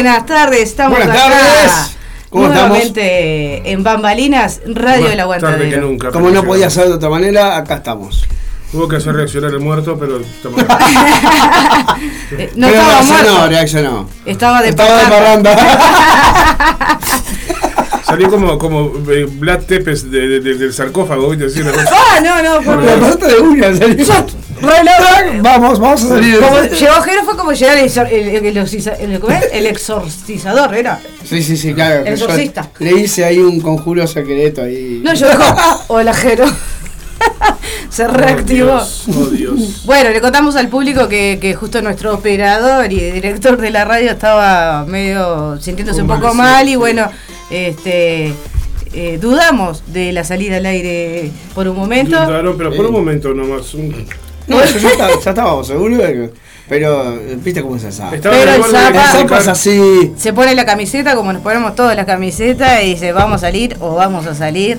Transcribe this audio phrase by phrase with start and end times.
[0.00, 1.28] Buenas tardes, estamos Buenas acá.
[1.28, 1.96] tardes.
[2.30, 5.80] ¿Cómo nuevamente en Bambalinas, Radio Más El tarde que Aguantadero.
[5.80, 6.10] nunca.
[6.12, 8.24] Como no podía ser de otra manera, acá estamos.
[8.72, 10.78] Hubo que hacer reaccionar el muerto, pero estamos acá.
[12.54, 14.08] No Pero estaba reaccionó, muerto, reaccionó.
[14.24, 15.56] estaba de Estaba de parranda.
[18.06, 21.46] Salió como, como eh, Vlad Tepes de- de- de- del sarcófago, ¿viste?
[21.46, 21.90] Así, una cosa.
[21.92, 24.04] Ah, no, no, fue La pasaste de una, salió.
[25.42, 26.38] Vamos, vamos a salir.
[26.40, 29.22] como, llegó Jero fue como llegar el, el, el, el el-.
[29.52, 31.00] El exorcizador, ¿era?
[31.24, 32.04] Sí, sí, sí, claro.
[32.04, 32.70] yo exorcista.
[32.78, 35.00] Le hice ahí un conjuro secreto ahí.
[35.02, 35.26] No, yo
[35.88, 36.46] hola Jero.
[37.90, 38.74] Se reactivó.
[38.74, 39.82] Oh, Dios, oh, Dios.
[39.84, 44.10] Bueno, le contamos al público que, que justo nuestro operador y director de la radio
[44.10, 47.10] estaba medio sintiéndose un poco mal y bueno,
[47.50, 48.32] este
[48.92, 52.24] eh, dudamos de la salida al aire por un momento.
[52.24, 53.74] Dudaron, pero por un momento nomás.
[53.74, 54.06] un-
[54.48, 56.30] No, yo ya, estaba- ya estábamos seguros, de que-
[56.68, 58.16] pero viste cómo se sabe.
[58.16, 60.12] Estaba Pero el Zapa- El es así.
[60.18, 63.76] Se pone la camiseta como nos ponemos todas las camisetas y dice vamos a salir
[63.80, 64.78] o vamos a salir.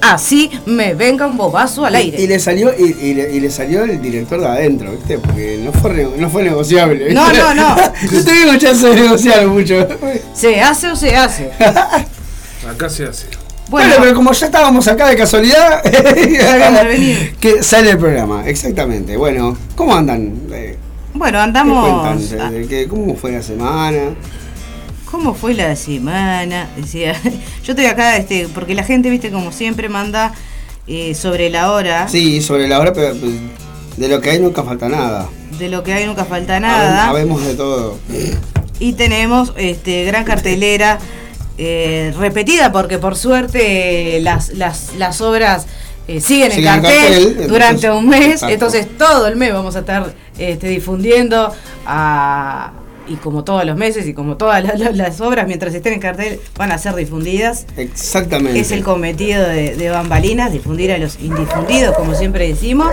[0.00, 2.20] Así me venga un bobazo al aire.
[2.20, 5.18] y le salió y, y le, y le salió el director de adentro, ¿viste?
[5.18, 6.98] Porque no fue, no fue negociable.
[6.98, 7.14] ¿viste?
[7.14, 7.76] No, no, no.
[8.12, 9.86] no tuvimos chance de negociar mucho.
[10.34, 11.50] ¿Se hace o se hace?
[12.70, 13.26] Acá se hace.
[13.68, 15.82] Bueno, Bueno, pero como ya estábamos acá de casualidad,
[17.40, 19.16] que sale el programa, exactamente.
[19.16, 20.34] Bueno, ¿cómo andan?
[20.52, 20.76] Eh,
[21.14, 22.02] bueno, ¿Qué andamos.
[22.04, 22.50] cuentan?
[22.52, 24.14] ¿De- de qué- ¿Cómo fue la semana?
[25.10, 26.68] ¿Cómo fue la semana?
[26.76, 27.14] Decía,
[27.64, 30.32] yo estoy acá, este, porque la gente, viste, como siempre manda
[30.86, 32.08] eh, sobre la hora.
[32.08, 33.32] Sí, sobre la hora, pero pues,
[33.96, 35.28] de lo que hay nunca falta nada.
[35.58, 37.08] De lo que hay nunca falta nada.
[37.08, 37.98] Habemos de todo.
[38.78, 40.98] Y tenemos este gran cartelera
[41.58, 45.66] eh, repetida, porque por suerte las, las, las obras
[46.08, 48.26] eh, siguen en cartel, entonces- durante un mes.
[48.32, 48.54] Exacto.
[48.54, 51.52] Entonces todo el mes vamos a estar este, difundiendo
[51.86, 52.72] a-
[53.08, 56.00] y como todos los meses y como todas las, las- las obras mientras estén en
[56.00, 57.64] cartel van a ser difundidas.
[57.76, 58.58] Exactamente.
[58.58, 62.90] Es el cometido de, de Bambalinas, difundir a los indifundidos, como siempre decimos.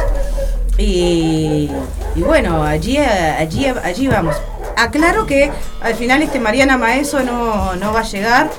[0.77, 1.69] Y,
[2.15, 4.35] y bueno, allí, allí, allí vamos.
[4.77, 8.49] Aclaro que al final este Mariana Maeso no, no va a llegar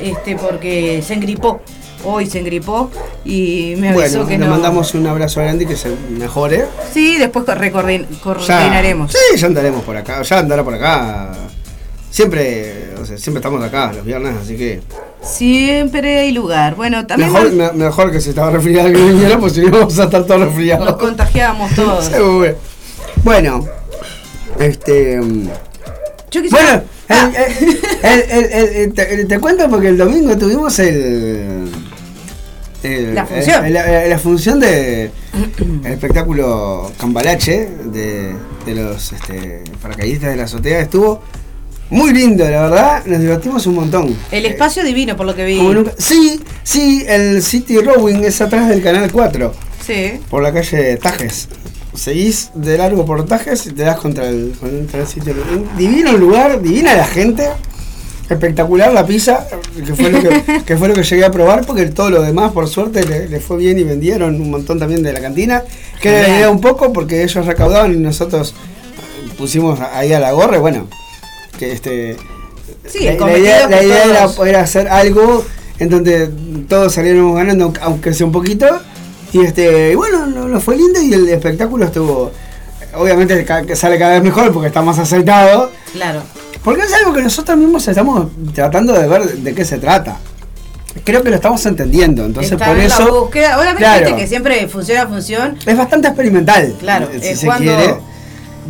[0.00, 1.60] este porque se engripó.
[2.06, 2.90] Hoy se engripó
[3.24, 4.50] y me avisó bueno, que le no.
[4.50, 6.66] mandamos un abrazo grande y que se mejore.
[6.92, 7.46] Sí, después
[8.22, 9.10] coordinaremos.
[9.12, 10.20] Sí, ya andaremos por acá.
[10.22, 11.32] Ya andará por acá.
[12.10, 14.80] Siempre, o sea, siempre estamos acá los viernes, así que
[15.22, 16.74] Siempre hay lugar.
[16.74, 19.98] Bueno, también mejor, me- mejor que si estaba resfriado que viniera, pues si no vamos
[19.98, 20.84] a estar todos resfriados.
[20.86, 22.10] nos contagiamos todos.
[23.24, 23.64] Bueno,
[24.60, 25.20] este.
[25.20, 25.48] mm,
[26.30, 26.84] Yo quisiera.
[27.08, 27.34] Bueno, el-
[28.02, 31.70] el- el- el- el- te, te cuento porque el domingo tuvimos el.
[33.14, 33.72] La función.
[33.72, 35.10] la, la función de.
[35.84, 38.34] El espectáculo Cambalache de,
[38.66, 41.22] de los este, paracaidistas de la azotea estuvo
[41.88, 43.02] muy lindo, la verdad.
[43.06, 44.14] Nos divertimos un montón.
[44.30, 45.58] el Eh, espacio divino, por lo que vi.
[45.62, 49.54] nunca- Sí, sí, el City Rowing es atrás del canal 4
[49.86, 50.20] Sí.
[50.28, 51.48] por la calle Tajes.
[51.94, 55.34] Seguís de largo por Tajes y te das contra el, contra el sitio.
[55.52, 57.48] Un divino lugar, divina la gente.
[58.28, 59.46] Espectacular la pizza,
[59.76, 62.52] que fue lo que, que fue lo que llegué a probar, porque todo lo demás,
[62.52, 65.62] por suerte, le, le fue bien y vendieron un montón también de la cantina.
[66.00, 70.20] Que era la idea un poco, porque ellos recaudaban y nosotros eh, pusimos ahí a
[70.20, 70.88] la gorra, y bueno,
[71.58, 72.16] que este.
[72.86, 75.44] Sí, la, idea, la que idea era hacer algo
[75.78, 76.28] en donde
[76.68, 78.66] todos saliéramos ganando, aunque sea un poquito.
[79.34, 82.30] Y este, y bueno, no, no fue lindo y el espectáculo estuvo.
[82.94, 83.44] Obviamente
[83.74, 85.72] sale cada vez mejor porque está más aceitado.
[85.92, 86.22] Claro.
[86.62, 90.18] Porque es algo que nosotros mismos estamos tratando de ver de qué se trata.
[91.04, 92.24] creo que lo estamos entendiendo.
[92.24, 93.22] Entonces, Está por en la eso.
[93.24, 93.56] búsqueda.
[93.58, 95.58] Obviamente claro, viste que siempre funciona función.
[95.66, 96.72] es bastante experimental.
[96.78, 97.94] Claro, si es se cuando quiere.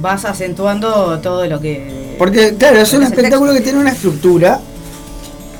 [0.00, 2.14] vas acentuando todo lo que.
[2.18, 4.60] Porque, claro, es un espectáculo que tiene una estructura,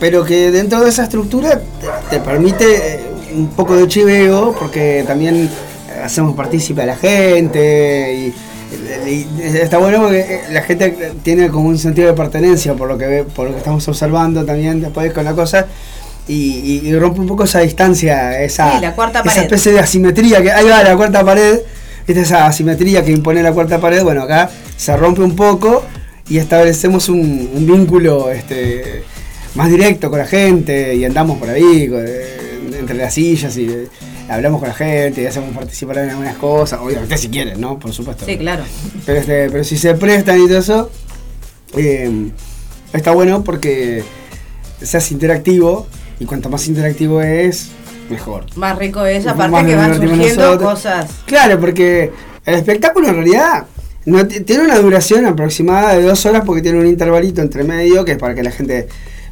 [0.00, 3.04] pero que dentro de esa estructura te, te permite eh,
[3.36, 8.34] un poco de chiveo, porque también eh, hacemos partícipe a la gente y,
[9.42, 13.06] está bueno porque eh, la gente tiene como un sentido de pertenencia por lo que
[13.06, 15.66] ve, por lo que estamos observando también después con la cosa.
[16.26, 19.80] Y, y- y rompe un poco esa distancia, esa, Sí, la cuarta esa especie de
[19.80, 21.58] asimetría que ahí va la cuarta pared,
[22.06, 22.22] ¿viste?
[22.22, 25.82] esa asimetría que impone la cuarta pared, bueno, acá se rompe un poco
[26.28, 29.02] y establecemos un, un vínculo este,
[29.54, 32.33] más directo con la gente y andamos por ahí con- eh,
[32.84, 33.88] entre las sillas y eh,
[34.28, 37.78] hablamos con la gente y hacemos participar en algunas cosas, obviamente si quieren, ¿no?
[37.78, 38.24] Por supuesto.
[38.26, 38.64] Sí, claro.
[39.04, 40.90] Pero, este, pero si se prestan y todo eso,
[41.76, 42.30] eh,
[42.92, 44.04] está bueno porque
[44.80, 45.86] se hace interactivo
[46.20, 47.70] y cuanto más interactivo es,
[48.08, 48.46] mejor.
[48.56, 50.72] Más rico es, aparte que van surgiendo nosotros.
[50.72, 51.10] cosas.
[51.26, 52.12] Claro, porque
[52.44, 53.66] el espectáculo en realidad
[54.06, 58.12] no tiene una duración aproximada de dos horas porque tiene un intervalito entre medio que
[58.12, 58.88] es para que la gente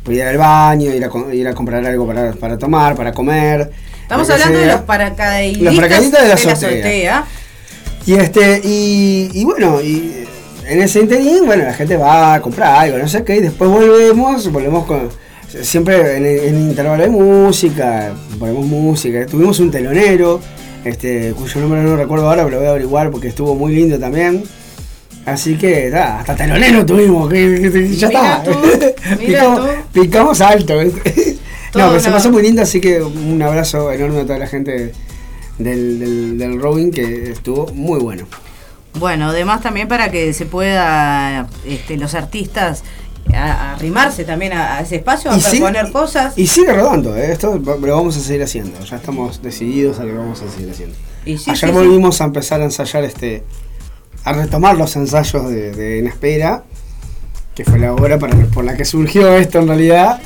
[0.09, 3.71] ir al baño, ir a, ir a comprar algo para, para tomar, para comer.
[4.03, 6.57] Estamos hablando de los paracaidistas Los paracaidistas de la sortea.
[6.61, 7.25] sortea.
[8.05, 10.25] Y este, y, y bueno, y
[10.67, 13.71] en ese interín, bueno, la gente va a comprar algo, no sé qué, y después
[13.71, 15.09] volvemos, volvemos con.
[15.63, 19.27] Siempre en el, en intervalo de música, ponemos música.
[19.27, 20.41] Tuvimos un telonero,
[20.83, 23.99] este, cuyo nombre no recuerdo ahora, pero lo voy a averiguar porque estuvo muy lindo
[23.99, 24.45] también.
[25.25, 28.43] Así que, ta, hasta telonero tuvimos, que, que- ya Mira está.
[28.43, 28.59] tú,
[29.19, 30.01] picamos, tú.
[30.01, 30.75] picamos alto.
[30.83, 30.91] no,
[31.73, 34.93] pero se pasó muy lindo, así que un abrazo enorme a toda la gente
[35.59, 38.27] del, del, del Robin, que estuvo muy bueno.
[38.99, 42.83] Bueno, además también para que se pueda este, los artistas
[43.33, 46.35] a- arrimarse también a, ese espacio, a proponer cosas.
[46.37, 47.31] Y sigue rodando, ¿eh?
[47.33, 48.79] esto lo vamos a seguir haciendo.
[48.85, 50.97] Ya estamos decididos a lo que vamos a seguir haciendo.
[51.25, 53.45] Y sí, Ayer sí, volvimos a empezar a ensayar este.
[54.25, 56.63] A retomar los ensayos de, de En Espera,
[57.55, 60.21] que fue la obra para- por la que surgió esto en realidad.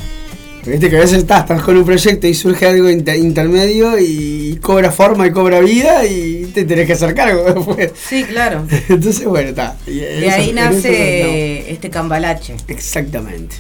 [0.65, 4.59] Viste que a veces estás, estás con un proyecto y surge algo inter- intermedio y
[4.61, 7.93] cobra forma y cobra vida y te tenés que hacer cargo después.
[8.09, 8.67] Sí, claro.
[8.89, 9.77] Entonces, bueno, está.
[9.87, 12.57] Y De ahí eso nace este cambalache.
[12.67, 13.55] Exactamente.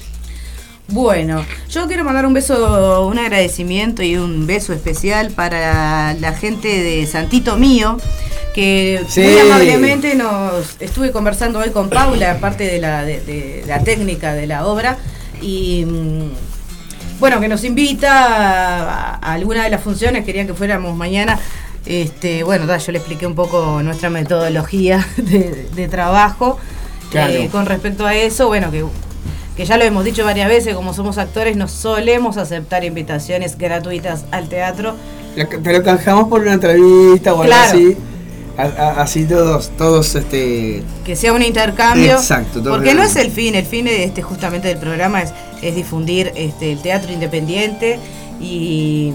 [0.88, 6.68] Bueno, yo quiero mandar un beso, un agradecimiento y un beso especial para la gente
[6.68, 7.98] de Santito Mío,
[8.54, 9.22] que Sí.
[9.22, 14.32] muy amablemente nos estuve conversando hoy con Paula, parte de la, de, de la técnica
[14.34, 14.96] de la obra,
[15.42, 16.30] y mm,
[17.18, 21.38] bueno, que nos invita a, a alguna de las funciones, querían que fuéramos mañana.
[21.84, 26.58] Este, bueno, yo le expliqué un poco nuestra metodología de, de trabajo
[27.10, 27.32] Claro.
[27.34, 28.48] eh, con respecto a eso.
[28.48, 28.84] Bueno, que
[29.56, 34.24] que ya lo hemos dicho varias veces, como somos actores, no solemos aceptar invitaciones gratuitas
[34.30, 34.94] al teatro.
[35.62, 37.70] Te lo canjeamos por una entrevista o algo Claro.
[37.70, 37.96] así.
[38.58, 40.82] A- a- así todos, todos este.
[41.04, 42.12] Que sea un intercambio.
[42.12, 45.74] Exacto, Porque no es el fin, el fin de este justamente del programa es, es
[45.74, 47.98] difundir este, el teatro independiente
[48.40, 49.12] y,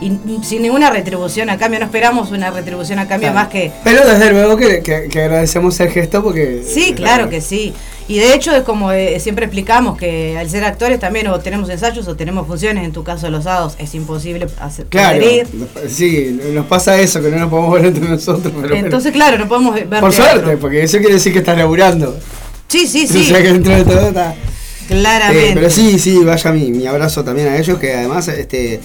[0.00, 0.12] y
[0.44, 4.30] sin ninguna retribución a cambio, no esperamos una retribución a cambio más que Pero desde
[4.30, 6.62] luego que, que- que agradecemos el gesto porque.
[6.64, 7.74] Sí, claro que sí.
[8.06, 11.70] Y de hecho es como eh, siempre explicamos que al ser actores también o tenemos
[11.70, 15.46] ensayos o tenemos funciones, en tu caso los sábados es imposible hacer Claro, ir.
[15.88, 18.52] sí, nos pasa eso, que no nos podemos ver entre nosotros.
[18.54, 18.84] Pero bueno.
[18.84, 22.14] Entonces, claro, no podemos ver por suerte, porque eso quiere decir que estás laburando.
[22.68, 24.34] Sí, sí, O sí, sea que dentro de todo está.
[24.86, 25.48] claramente.
[25.48, 28.80] Eh, pero sí, sí, vaya mi, mi abrazo también a ellos, que además este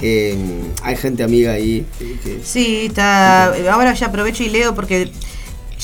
[0.00, 0.36] eh,
[0.82, 1.84] hay gente amiga ahí.
[2.24, 3.52] que- Sí, está.
[3.70, 5.10] Ahora ya aprovecho y leo porque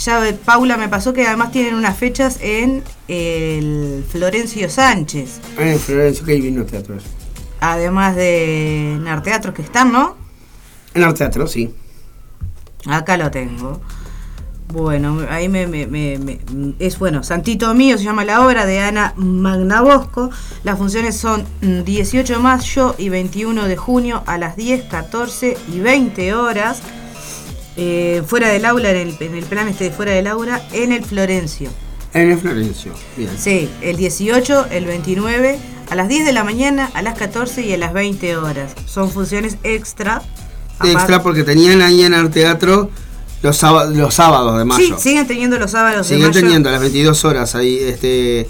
[0.05, 5.79] ya Paula me pasó que además tienen unas fechas en el Florencio Sánchez, Ah, en
[5.79, 7.07] Florencio, que vino teatro eso.
[7.61, 10.17] además de en Arteatros que están, ¿no?
[10.95, 11.75] En Arte Teatro, sí.
[12.87, 13.81] Acá lo tengo.
[14.73, 16.39] Bueno, ahí me, me- me- me-
[16.79, 20.31] es bueno, Santito Mío se llama la obra de Ana Magnabosco.
[20.63, 25.57] Las funciones son mm, 18 de mayo y 21 de junio a las 10, 14
[25.73, 26.83] y 20 horas.
[27.79, 30.91] Eh, fuera del aula, en el, en el plan este de fuera del aula, en
[30.91, 31.71] el Florencio.
[32.13, 33.31] En el Florencio, bien.
[33.39, 35.59] Sí, el 18, el 29,
[35.89, 38.73] a las 10 de la mañana, a las 14 y a las 20 horas.
[38.87, 40.23] Son funciones extra.
[40.83, 42.91] Extra porque tenían ahí en Arte Teatro
[43.43, 44.97] los, sábados, los sábados de mayo.
[44.99, 46.41] Sí, siguen teniendo los sábados de Siguen mayo.
[46.41, 47.79] teniendo las 22 horas ahí.
[47.79, 48.49] Este,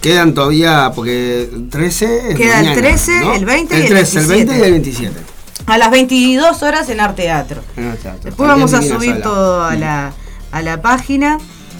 [0.00, 3.34] quedan todavía, porque 13 es Queda el mañana, 13, ¿no?
[3.34, 4.66] el 20 y el el 13, el 20 y 27.
[4.66, 5.29] el 27.
[5.70, 7.62] A las 22 horas en Arte Teatro.
[7.76, 8.20] en Arte Teatro.
[8.24, 9.22] Después vamos a subir sala.
[9.22, 10.12] todo a la,
[10.52, 11.38] a la página.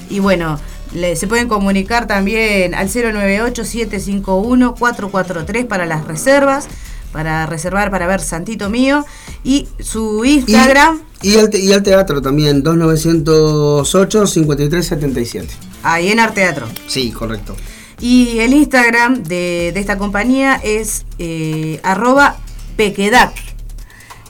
[0.09, 0.59] Y bueno,
[0.95, 6.69] le- se pueden comunicar también al 098-751-443 para las reservas.
[7.13, 9.05] para reservar, para ver Santito Mío.
[9.43, 15.47] Y su Instagram, Y, al, y al teatro también, 2908-5377.
[15.83, 16.69] ahí en Arteatro.
[16.87, 17.57] Sí, correcto.
[18.01, 22.37] Y el Instagram de, de esta compañía es eh, arroba
[22.77, 23.33] Pequedac,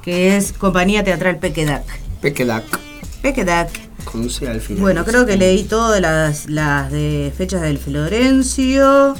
[0.03, 1.85] que es compañía teatral Pequedac.
[2.21, 2.65] Pequedac,
[3.23, 3.71] Pequedac.
[4.05, 4.83] con C al final.
[4.83, 9.15] Bueno, creo que leí todas las, las de fechas del Florencio,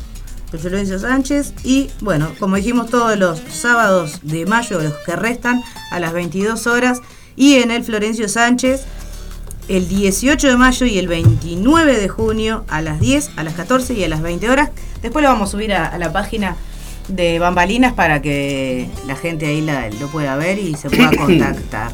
[0.53, 1.55] del Florencio Sánchez.
[1.65, 6.67] Y bueno, como dijimos, todos los sábados de mayo, los que restan, a las 22
[6.67, 7.01] horas.
[7.37, 8.83] Y en el Florencio Sánchez,
[9.69, 13.95] el 18 de mayo y el 29 de junio, a las 10, a las 14
[13.95, 14.71] y a las 20 horas.
[15.03, 16.57] Después lo vamos a subir a, a la página
[17.11, 21.93] de Bambalinas para que la gente ahí la- lo pueda ver y se pueda contactar.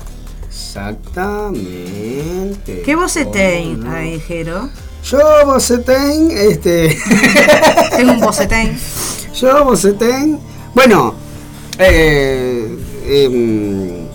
[0.48, 2.82] Exactamente.
[2.84, 2.94] ¿Qué
[3.74, 3.90] Oh, no.
[3.92, 4.68] ahí, Jero?
[5.04, 6.96] Yo bocetén, este.
[7.96, 8.76] Tengo un bocetén.
[9.34, 10.38] Yo bocetén.
[10.74, 11.14] Bueno,
[11.78, 14.06] eh, em,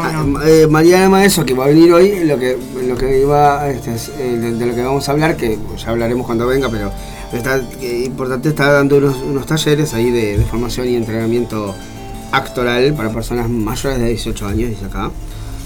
[0.00, 2.56] Ah, eh, Mariana Maeso, que va a venir hoy, lo que,
[2.86, 5.90] lo que iba, este, es, eh, de, de lo que vamos a hablar, que ya
[5.90, 6.92] hablaremos cuando venga, pero
[7.32, 11.74] está eh, importante, está dando unos, unos talleres ahí de, de formación y entrenamiento
[12.32, 15.10] actoral para personas mayores de 18 años, dice acá.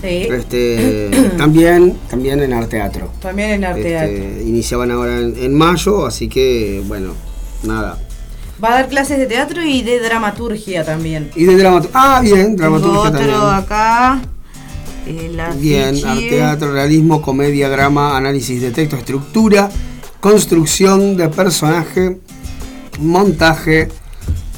[0.00, 0.08] Sí.
[0.30, 3.10] Este, también, también en Arteatro.
[3.20, 4.08] También en Arteatro.
[4.16, 7.12] Este, iniciaban ahora en, en mayo, así que, bueno,
[7.62, 7.98] nada.
[8.62, 11.30] Va a dar clases de teatro y de dramaturgia también.
[11.34, 11.90] Y de dramaturgia.
[12.00, 13.36] Ah, bien, Tengo dramaturgia otro también.
[13.40, 14.20] acá.
[15.04, 16.08] El Bien, afiche.
[16.08, 19.68] arte, teatro, realismo, comedia, drama, análisis de texto, estructura,
[20.22, 22.18] construcción de personaje,
[23.00, 23.88] montaje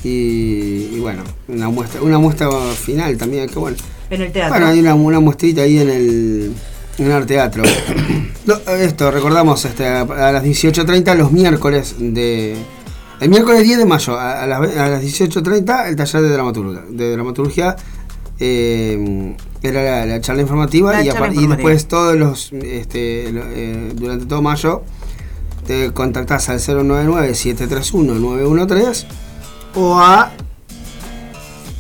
[0.05, 3.79] y, y bueno, una muestra, una muestra final también, que bueno.
[4.11, 4.51] En el teatro.
[4.55, 6.53] Bueno, hay una, una muestrita ahí en el,
[6.99, 7.63] en el teatro.
[8.79, 12.57] Esto, recordamos, este, a las 18.30 los miércoles de...
[13.23, 16.83] El miércoles 10 de mayo a, las, a las 18.30 el taller de dramaturgia.
[16.91, 17.75] De dramaturgia
[18.39, 21.57] eh, era la, la charla informativa, La y, charla apar- y informativa.
[21.57, 22.53] después todos los...
[22.53, 24.83] Este, lo- eh, durante todo mayo
[25.67, 29.05] te contactás al 099-731-913
[29.75, 30.31] o a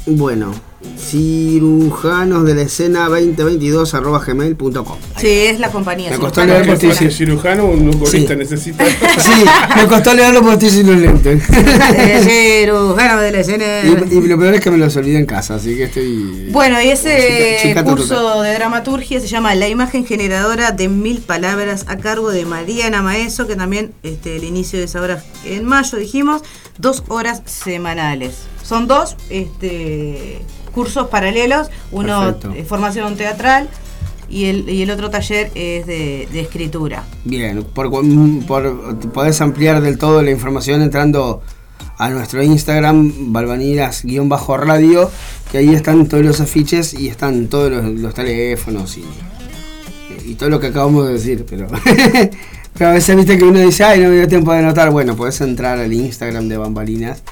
[0.06, 0.52] bueno,
[0.98, 4.96] cirujanos de la escena 2022 arroba gmail.com.
[5.16, 6.10] Sí, es la compañía.
[6.10, 8.36] Me costó los leer ¿Qué palos porque de si es cirujano un humorista Sí.
[8.36, 8.84] necesita?
[9.18, 9.44] Sí,
[9.76, 11.42] me costó leerlo porque estoy sin los lentes.
[12.24, 13.64] Cirujano de la escena.
[14.10, 16.48] y, y lo peor es que me los olvidé en casa, así que estoy.
[16.50, 21.20] Bueno, y ese Chica- chica curso de dramaturgia se llama La imagen generadora de mil
[21.20, 25.64] palabras a cargo de Mariana Maeso, que también este, el inicio de esa hora en
[25.64, 26.42] mayo dijimos,
[26.78, 28.34] dos horas semanales.
[28.62, 30.40] Son dos este,
[30.74, 32.52] cursos paralelos, uno Perfecto.
[32.54, 33.68] eh, formación teatral
[34.28, 37.04] y el, y el otro taller es de, de escritura.
[37.24, 41.42] Bien, por, cu- por- podés ampliar del todo la información entrando
[41.98, 45.10] a nuestro Instagram, balvanilas-radio,
[45.50, 49.04] que ahí están todos los afiches y están todos los, los teléfonos y,
[50.26, 51.66] y todo lo que acabamos de decir, pero,
[52.76, 54.90] pero a veces viste que uno dice, ay, no me dio tiempo de anotar.
[54.90, 57.22] Bueno, podés entrar al Instagram de Bambalinas.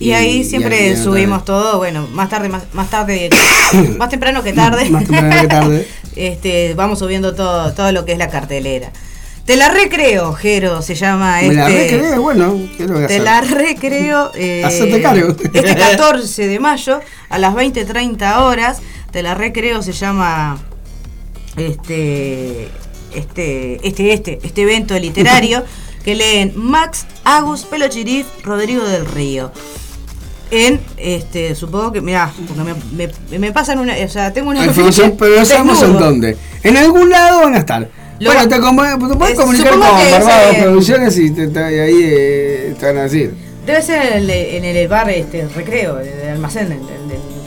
[0.00, 3.30] Y, ahí siempre subimos todo, bueno, más tarde, más, más tarde,
[3.98, 4.90] más temprano que tarde.
[4.90, 5.88] Más temprano que tarde.
[6.16, 8.90] este, vamos subiendo todo, todo lo que es la cartelera.
[9.44, 11.54] Te la recreo, Jero, se llama Me este.
[11.54, 13.24] la recreé, bueno, ¿qué lo voy a Te hacer?
[13.24, 14.62] la recreo eh,
[15.02, 15.36] cargo.
[15.52, 18.78] este 14 de mayo a las 20.30 horas.
[19.10, 20.58] Te la recreo se llama
[21.56, 22.68] este
[23.14, 25.62] este este este este evento literario
[26.04, 29.50] que leen Max, Agus, Pelochirif, Rodrigo del Río.
[30.50, 32.74] En este, supongo que, mirá, porque me,
[33.30, 36.36] me, me pasan una, o sea, tengo una información, pero no sabemos en dónde.
[36.62, 37.88] En algún lado van a estar.
[38.20, 38.54] Lo bueno, te,
[39.08, 43.34] te puedes comunicar con Barbados Producciones y, te, te- ahí eh, te van a decir.
[43.66, 46.78] Debe ser en el, en el bar este recreo, el, el almacén del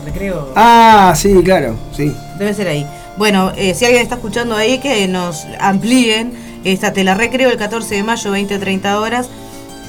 [0.03, 0.51] recreo.
[0.55, 2.11] Ah, sí, claro, sí.
[2.37, 2.85] Debe ser ahí.
[3.17, 6.33] Bueno, eh, si alguien está escuchando ahí, que nos amplíen
[6.71, 9.29] esta te la recreo el 14 de mayo, 20-30 horas.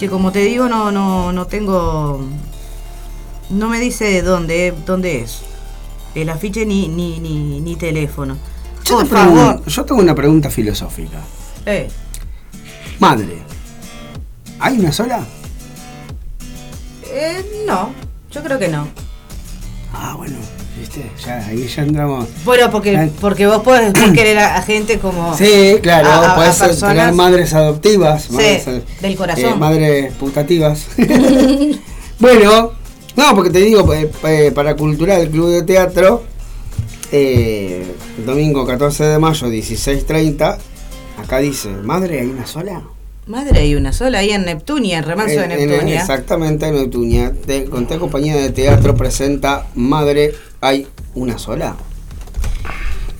[0.00, 2.20] Que como te digo, no, no, no tengo.
[3.50, 5.40] No me dice dónde, dónde es.
[6.14, 8.36] El afiche ni, ni, ni, ni teléfono.
[8.84, 9.34] Yo, Por te favor.
[9.34, 11.18] pregunto- yo tengo una pregunta filosófica.
[11.66, 11.88] Eh,
[12.98, 13.38] Madre,
[14.60, 15.24] ¿hay una sola?
[17.10, 17.92] eh, no,
[18.30, 18.86] yo creo que no.
[19.92, 20.36] Ah, bueno,
[20.78, 22.26] viste, ya, ahí ya entramos.
[22.44, 25.36] Bueno, porque, porque vos podés querer a, a gente como.
[25.36, 29.58] Sí, claro, a- a personas- tener madres adoptivas, madres, eh, del corazón.
[29.58, 30.86] madres putativas.
[32.18, 32.72] bueno,
[33.16, 36.22] no, porque te digo, eh, eh, para Cultural Club de Teatro,
[37.12, 37.94] eh,
[38.26, 40.58] domingo 14 de mayo, 16.30,
[41.22, 42.82] acá dice, ¿madre hay una sola?
[43.28, 46.00] Madre, hay una sola ahí en Neptunia, en Remanso de En- en- Neptunia.
[46.00, 47.32] exactamente, en Neptunia.
[47.46, 50.32] Te, Conté Compañía de Teatro presenta Madre,
[50.62, 51.76] hay una sola.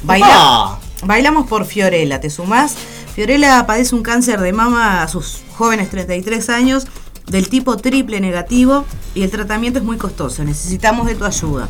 [0.04, 0.78] Baila- ¡Ah!
[1.04, 2.76] Bailamos por Fiorella, ¿te sumás?
[3.16, 6.86] Fiorella padece un cáncer de mama a sus jóvenes 33 años
[7.26, 10.44] del tipo triple negativo y el tratamiento es muy costoso.
[10.44, 11.68] Necesitamos de tu ayuda.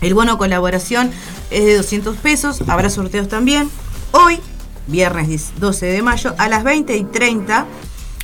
[0.00, 1.12] El bono colaboración
[1.52, 3.70] es de 200 pesos, habrá sorteos también.
[4.10, 4.40] Hoy,
[4.86, 7.66] viernes 10 12 de mayo, a las 20 y 30,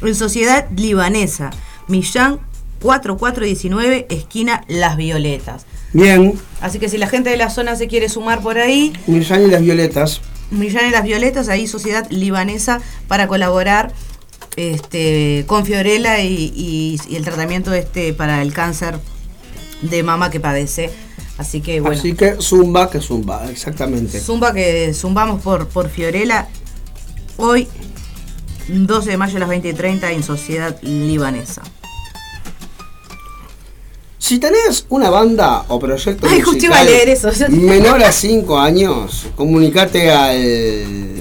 [0.03, 1.51] en Sociedad Libanesa,
[1.89, 2.41] Millán
[2.81, 5.67] 4419, esquina Las Violetas.
[5.93, 9.43] Bien, Así que si la gente de la zona se quiere sumar por ahí, Millán
[9.45, 10.21] y las Violetas.
[10.51, 13.93] Millán y las Violetas, ahí Sociedad Libanesa para colaborar
[14.57, 18.99] este, con Fiorella y, y- y el tratamiento este para el cáncer
[19.83, 20.91] de mama que padece.
[21.39, 24.21] Así que bueno, Así que Zumba, que Zumba, exactamente.
[24.21, 26.49] zumba que zumbamos por, por Fiorella
[27.39, 27.69] hoy,
[28.69, 31.63] 12 de mayo a las 20 y 30 en Sociedad Libanesa.
[34.19, 37.31] Si tenés una banda o proyecto Ay, justo iba a musical leer eso.
[37.49, 41.12] menor a 5 años, comunicate al...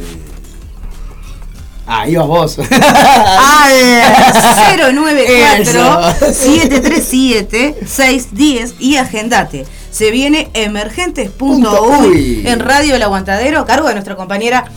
[1.93, 2.57] Ah, ibas vos.
[2.57, 2.67] al
[4.77, 6.13] 094 Eso.
[6.33, 9.65] 737 610 y agendate.
[9.91, 12.43] Se viene Punto emergentes.uy uy.
[12.45, 14.71] en Radio El Aguantadero a cargo de nuestra compañera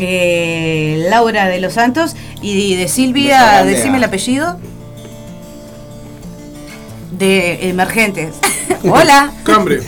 [0.00, 4.58] eh, Laura de los Santos y de Silvia, decime el apellido.
[7.12, 8.34] De Emergentes.
[8.82, 9.32] Hola.
[9.44, 9.80] Cambre.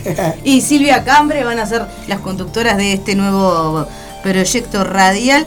[0.45, 3.89] Y Silvia Cambre van a ser las conductoras de este nuevo
[4.23, 5.47] proyecto radial.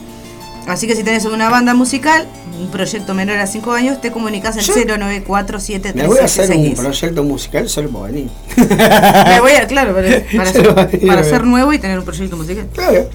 [0.68, 2.26] Así que si tenés una banda musical,
[2.60, 5.60] un proyecto menor a 5 años, te comunicas al Yo- 094
[5.96, 8.30] Me voy a hacer un proyecto musical solo por venir.
[8.58, 10.74] Me voy a, claro, para, para ser,
[11.06, 12.68] para nuevo y tener un proyecto musical.
[12.74, 13.10] Claro.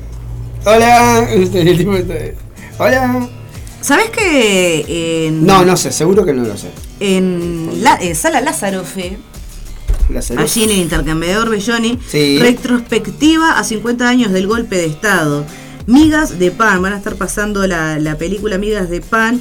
[0.66, 1.26] Hola.
[1.32, 2.34] Este,
[2.78, 3.28] Hola.
[3.80, 6.68] ¿Sabes que en, No, no sé, seguro que no lo sé.
[7.00, 9.16] en la en Sala Lázaro Fe,
[10.10, 10.42] La cerveza.
[10.44, 12.38] allí en el intercambiador Belloni, Sí.
[12.40, 15.44] retrospectiva a 50 años del golpe de Estado.
[15.88, 19.40] Migas de pan, van a estar pasando la, la película Migas de pan.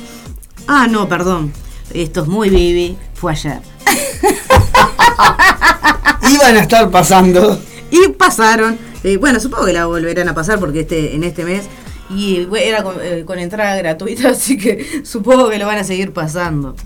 [0.65, 1.51] Ah, no, perdón.
[1.93, 3.59] Esto es muy vivi, fue ayer.
[6.31, 7.61] Iban a estar pasando.
[7.91, 11.65] Y pasaron, eh, bueno, supongo que la volverán a pasar porque este en este mes
[12.09, 15.83] y bueno, era con, eh, con entrada gratuita, así que supongo que lo van a
[15.83, 16.77] seguir pasando.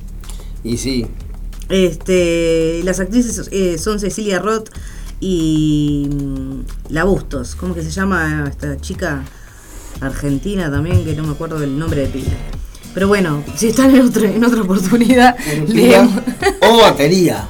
[0.64, 1.06] Y sí.
[1.70, 4.70] Este, las actrices eh, son Cecilia Roth
[5.20, 7.54] y mm, La Bustos.
[7.54, 9.24] ¿Cómo que se llama esta chica
[10.00, 11.04] argentina también?
[11.06, 12.32] Que no me acuerdo del nombre de pila.
[12.94, 15.36] Pero bueno, si están en otra, en otra oportunidad,
[15.68, 16.22] leemos.
[16.62, 17.48] O batería.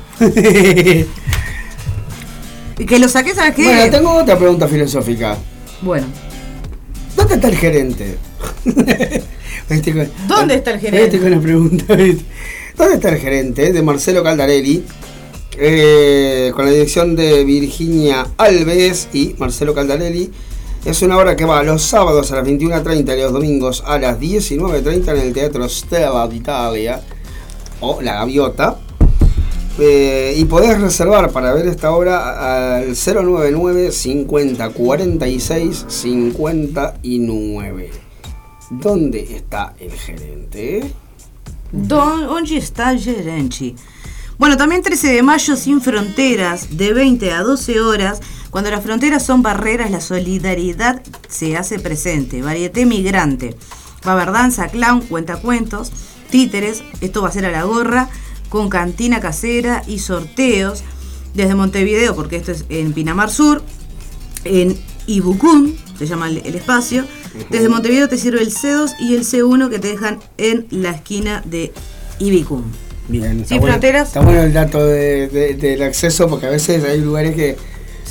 [2.77, 3.63] Y que lo saqué, ¿sabes qué?
[3.65, 5.37] Bueno, tengo otra pregunta filosófica.
[5.81, 6.05] Bueno,
[7.15, 8.17] ¿Dónde está el gerente?
[9.67, 11.05] Con- ¿Dónde está el gerente?
[11.05, 11.85] Estoy con la pregunta.
[12.77, 14.83] ¿Dónde está el gerente de Marcelo Caldarelli?
[15.57, 20.31] Eh, con la dirección de Virginia Alves y Marcelo Caldarelli.
[20.83, 24.19] Es una obra que va los sábados a las 21.30 y los domingos a las
[24.19, 26.99] 19.30 en el Teatro Stella d'Italia
[27.81, 28.77] o La Gaviota.
[29.79, 37.91] Eh, y podés reservar para ver esta obra al 099 50 46 59.
[38.71, 40.91] ¿Dónde está el gerente?
[41.71, 43.75] ¿dónde está el gerente?
[44.39, 48.19] Bueno, también 13 de mayo sin fronteras, de 20 a 12 horas.
[48.51, 52.41] Cuando las fronteras son barreras, la solidaridad se hace presente.
[52.41, 53.55] Varieté migrante.
[54.05, 55.91] Va a haber danza, clown, cuentacuentos,
[56.29, 56.83] títeres.
[57.01, 58.09] Esto va a ser a la gorra,
[58.49, 60.83] con cantina casera y sorteos.
[61.33, 63.63] Desde Montevideo, porque esto es en Pinamar Sur,
[64.43, 67.05] en Ibucún, se llama el, el espacio.
[67.49, 71.41] Desde Montevideo te sirve el C2 y el C1 que te dejan en la esquina
[71.45, 71.71] de
[72.19, 72.65] Ibicún.
[73.07, 74.07] Bien, está Sin bueno, fronteras.
[74.09, 77.55] Está bueno el dato de- de- del acceso porque a veces hay lugares que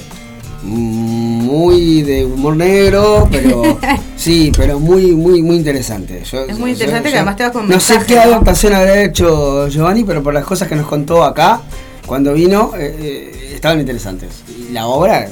[0.63, 3.79] muy de humor negro, pero
[4.17, 6.23] sí, pero muy, muy, muy interesante.
[6.29, 8.21] Yo- Es muy interesante yo- que además te vas con No sé qué ¿no?
[8.21, 11.61] adaptación habrá hecho Giovanni, pero por las cosas que nos contó acá,
[12.05, 14.43] cuando vino, eh, eh, estaban interesantes.
[14.69, 15.27] Y la obra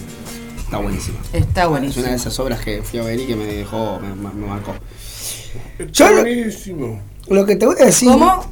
[0.58, 1.18] está buenísima.
[1.34, 2.04] Está Es buenísimo.
[2.04, 4.74] una de esas obras que fui a ver y que me dejó, me, marcó.
[5.80, 7.02] Está lo- buenísimo.
[7.30, 8.10] Lo que te voy a decir.
[8.10, 8.46] ¿Cómo?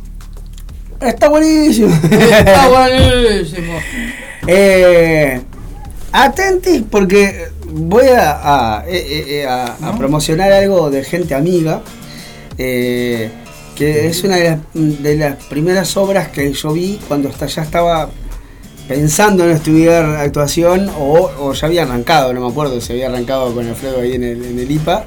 [1.01, 1.89] Está buenísimo.
[2.11, 3.73] Está buenísimo.
[4.47, 5.41] Eh,
[6.11, 11.81] atentis porque voy a, a, eh, eh, eh, a- promocionar algo de gente amiga.
[12.57, 13.29] eh,
[13.75, 17.61] que es una de las, de las primeras obras que yo vi cuando hasta ya
[17.61, 18.09] estaba
[18.87, 23.53] pensando en estudiar actuación o, o ya había arrancado, no me acuerdo si había arrancado
[23.53, 25.03] con Alfredo ahí en el, en el IPA.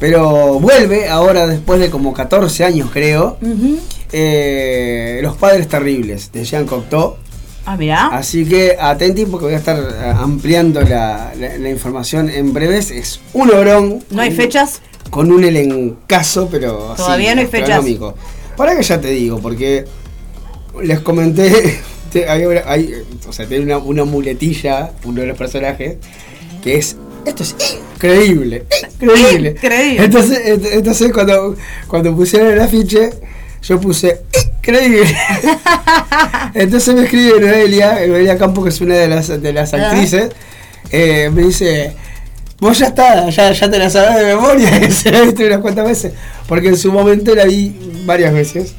[0.00, 3.36] Pero vuelve ahora después de como 14 años creo.
[4.12, 7.16] Eh, Los Padres Terribles de Jean Cocteau.
[7.64, 8.08] Ah, mirá.
[8.08, 12.90] Así que atenti porque voy a estar eh, ampliando la, la- la información en breves.
[12.90, 14.04] Es un obrón.
[14.10, 14.80] ¿No hay con- fechas?
[15.10, 17.84] Con un elencazo, pero así, Todavía no hay fechas.
[18.56, 19.84] Para que ya te digo, porque
[20.82, 21.80] les comenté,
[22.28, 22.44] hay,
[23.28, 25.96] o sea, tiene una, una muletilla, uno de los personajes,
[26.62, 26.96] que es,
[27.26, 27.54] esto es
[27.94, 28.64] increíble,
[29.00, 29.50] increíble.
[29.50, 30.04] Increíble.
[30.04, 33.10] Entonces, ent- entonces cuando, cuando pusieron el afiche,
[33.62, 34.22] yo puse,
[34.58, 35.16] increíble.
[36.54, 39.88] entonces me escribe Noelia, Noelia Campo, que es una de las, de las Ah.
[39.90, 40.30] actrices,
[40.90, 41.94] eh, me dice,
[42.60, 45.58] vos ya está, ya, ya te la sabés de memoria, y se la viste unas
[45.60, 46.12] cuantas veces,
[46.46, 48.74] porque en su momento la vi varias veces.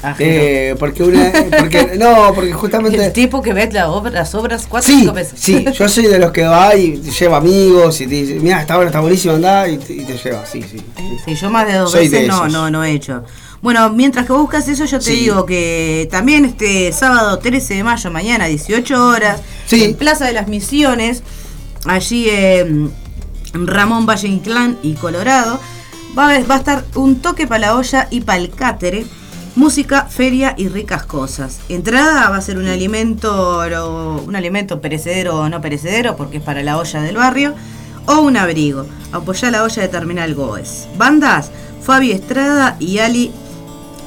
[0.00, 0.30] Ajeno.
[0.32, 3.04] Eh, porque una, porque, no, porque justamente...
[3.06, 5.40] El tipo que ve la obra- las obras cuatro Sí, cinco veces.
[5.40, 8.76] sí, yo soy de los que va y lleva amigos y te dice, mira, esta
[8.78, 10.80] obra está buenísima, andá y te, y te lleva, sí, sí.
[11.24, 13.24] Sí, yo más de dos Soy veces no, no, no he hecho.
[13.60, 15.16] Bueno, mientras que buscas eso, yo te Sí.
[15.16, 19.82] digo que también este sábado 13 de mayo, mañana, 18 horas, Sí.
[19.82, 21.22] en Plaza de las Misiones,
[21.84, 22.92] allí en
[23.52, 25.58] Ramón Valle Inclán y Colorado,
[26.16, 29.06] va a, haber- va a estar un toque para la olla y para el cátere.
[29.56, 31.58] Música, feria y ricas cosas.
[31.68, 33.58] Entrada va a ser un alimento,
[34.24, 37.54] un alimento perecedero o no perecedero, porque es para la olla del barrio,
[38.06, 38.86] o un abrigo.
[39.10, 40.86] Apoyá la olla de Terminal Goes.
[40.96, 41.50] Bandas,
[41.82, 43.32] Fabi Estrada y Ali,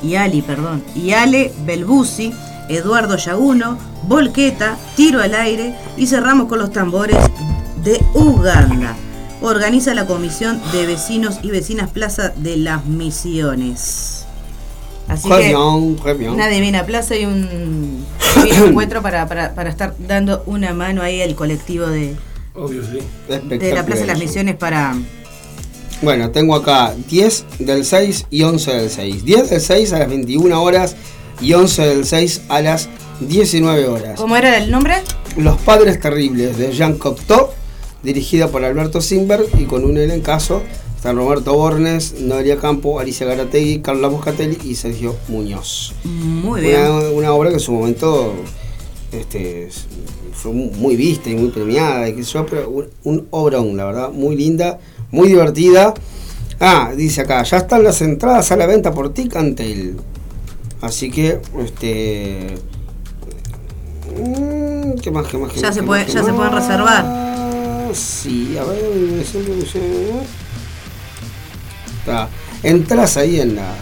[0.04, 2.34] y Ali, perdón, y Ale Belbusi,
[2.70, 7.18] Eduardo Yaguno, Volqueta, Tiro al Aire y cerramos con los tambores
[7.84, 8.96] de Uganda.
[9.42, 14.26] Organiza la Comisión de Vecinos y Vecinas Plaza de las Misiones.
[15.08, 16.32] Así que bien, bien.
[16.32, 21.22] una divina plaza y un divino encuentro para, para, para estar dando una mano ahí
[21.22, 22.16] al colectivo de,
[22.54, 23.00] Obvio, sí.
[23.28, 24.96] de la Plaza de las Misiones para...
[26.02, 29.24] Bueno, tengo acá 10 del 6 y 11 del 6.
[29.26, 30.96] 10 del 6 a las 21 horas
[31.40, 34.20] y 11 del 6 a las 19 horas.
[34.20, 34.96] ¿Cómo era el nombre?
[35.38, 37.50] Los Padres Terribles de Jean Cocteau,
[38.02, 40.64] dirigida por Alberto Simberg y con un elencazo.
[40.96, 45.94] Están Roberto Bornes, Noelia Campo, Alicia Garategui, Carla Moscatelli y Sergio Muñoz.
[46.04, 46.82] Muy bien.
[46.92, 48.34] Una, una obra que en su momento
[49.12, 49.70] este,
[50.34, 53.86] fue mu- muy vista y muy premiada, y sé yo, pero un, un obrón, la
[53.86, 54.80] verdad, muy linda,
[55.12, 55.94] muy divertida.
[56.60, 59.98] Ah, dice acá, ya están las entradas a la venta por Ticantel.
[60.82, 62.58] Así que, este.
[64.18, 65.28] mm, ¿Qué más?
[65.28, 65.52] ¿Qué más?
[65.52, 67.06] qué Ya más, se puede- más, ya se pueden reservar.
[67.94, 68.80] Sí, a ver.
[72.00, 72.30] Está.
[72.64, 73.74] Entras ahí en la.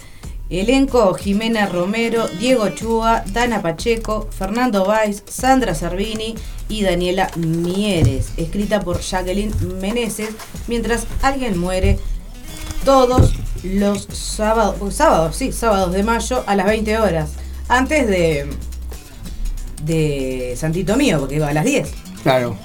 [0.49, 6.35] Elenco Jimena Romero, Diego Chua, Dana Pacheco, Fernando Valls, Sandra Servini
[6.67, 8.31] y Daniela Mieres.
[8.35, 10.29] Escrita por Jacqueline Meneses.
[10.67, 11.99] Mientras alguien muere
[12.83, 13.33] todos
[13.63, 17.29] los sábados, sábados, sí, sábados de mayo a las 20 horas.
[17.71, 18.47] Antes de,
[19.83, 21.89] de Santito Mío, porque iba a las 10.
[22.23, 22.55] Claro.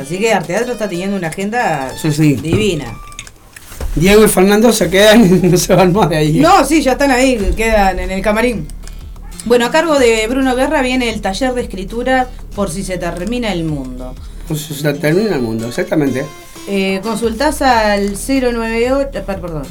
[0.00, 2.34] Así que Arteatro está teniendo una agenda Sí, sí.
[2.34, 2.96] divina.
[3.94, 6.40] Diego y Fernando se quedan y no se van más de ahí.
[6.40, 8.66] No, sí, ya están ahí, quedan en el camarín.
[9.46, 13.52] Bueno, a cargo de Bruno Guerra viene el taller de escritura por si se termina
[13.52, 14.14] el mundo.
[14.48, 16.24] Pues se termina el mundo, exactamente.
[16.68, 19.18] Eh, consultás al 098.
[19.18, 19.62] eh, per- Perdón.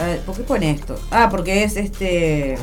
[0.00, 0.98] A ver, ¿Por qué pone esto?
[1.10, 2.56] Ah, porque es este.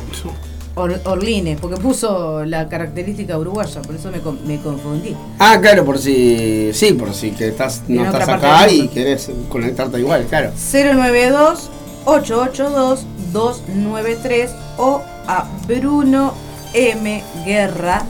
[0.76, 5.16] Or- Orline, porque puso la característica uruguaya, por eso me, me confundí.
[5.40, 6.72] Ah, claro, por si.
[6.74, 10.52] Sí, por si que estás, no En estás acá y querés conectarte igual, claro.
[10.52, 11.70] 092
[12.06, 16.34] 882 293 o a Bruno
[16.74, 17.24] M.
[17.46, 18.04] Guerra,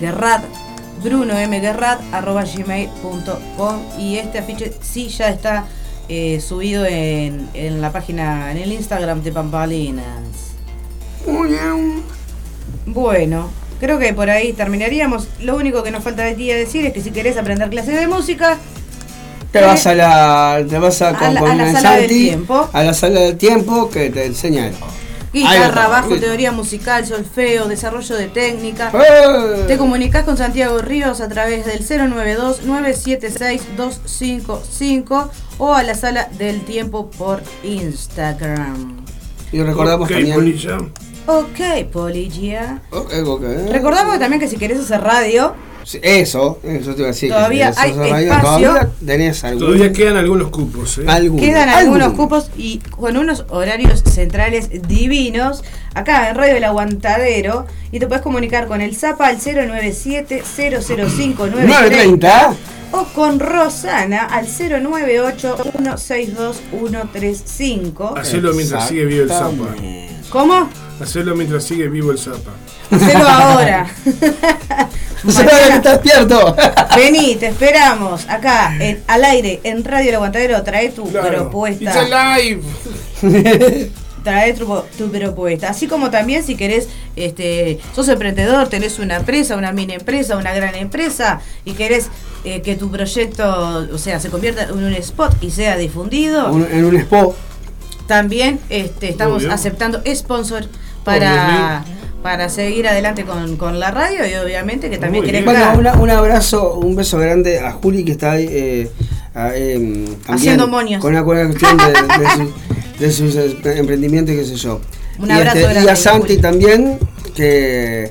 [0.00, 0.44] Guerrat,
[1.02, 1.58] Bruno M.
[1.60, 5.64] Guerrat, arroba gmail.com y este afiche sí ya está
[6.08, 10.22] eh, subido en, en la página, en el Instagram de Pampalinas.
[11.26, 12.03] Muy bien.
[12.86, 15.28] Bueno, creo que por ahí terminaríamos.
[15.40, 17.98] Lo único que nos falta de ti a decir es que si querés aprender clases
[17.98, 18.58] de música,
[19.52, 20.64] Te vas a la.
[20.68, 22.68] Te vas a, A la- a la el sala del tiempo.
[22.72, 24.84] A la sala del tiempo que te enseña eso.
[25.32, 28.90] guitarra, bajo, teoría musical, solfeo, desarrollo de técnica.
[28.94, 29.64] ¡Eh!
[29.66, 31.84] Te comunicas con Santiago Ríos a través del
[34.08, 38.96] 092-976-255 o a la sala del tiempo por Instagram.
[39.52, 40.34] Y recordamos Ok, también.
[40.34, 40.78] Polilla.
[41.26, 42.82] Ok, Poligia.
[42.90, 43.42] Ok, ok.
[43.70, 45.54] Recordamos también que si querés hacer radio,
[45.86, 47.28] Sí, Eso, eso te iba a decir.
[47.30, 48.68] Todavía eso hay radio, espacio.
[48.68, 49.60] Todavía tenés algún.
[49.66, 51.04] Todavía quedan algunos cupos, ¿eh?
[51.06, 52.16] algún- quedan algunos algún.
[52.24, 55.62] cupos y con unos horarios centrales divinos
[55.94, 61.48] acá en Radio El Aguantadero y te puedes comunicar con el Zapa al 097 005
[61.48, 62.54] 930.
[62.92, 68.14] o con Rosana al 098 162 135.
[68.16, 69.74] Hacelo mientras sigue vivo el Zapa.
[70.30, 70.70] ¿Cómo?
[71.00, 72.52] Hacelo mientras sigue vivo el Zapa.
[72.90, 73.86] Hacelo ahora.
[75.28, 76.56] Se vaya que está despierto.
[76.96, 80.62] Vení, te esperamos acá en, al aire en Radio El Aguantadero.
[80.62, 81.84] Trae tu propuesta.
[81.84, 82.62] It's alive.
[84.22, 85.68] trae tu, tu propuesta.
[85.70, 90.52] Así como también si querés, este, sos emprendedor, tenés una empresa, una mini empresa, una
[90.54, 92.08] gran empresa y querés
[92.44, 96.68] eh, que tu proyecto, o sea, se convierta en un spot y sea difundido, Un-
[96.70, 97.34] en un expo.
[98.06, 99.52] También este, estamos Obvio.
[99.52, 100.66] aceptando sponsor
[101.04, 101.84] para,
[102.22, 105.44] para seguir adelante con, con la radio y obviamente que también ganar.
[105.44, 108.46] Bueno, una- un abrazo, un beso grande a Juli que está ahí.
[108.50, 108.90] eh,
[109.34, 111.00] a- em, Haciendo moños.
[111.02, 114.80] Con una, cuestión de, de sus- de sus eh, emprendimientos y qué sé yo.
[115.18, 116.40] Un y, abrazo este, y grande, a Santi Juli.
[116.40, 116.98] también,
[117.34, 118.10] que.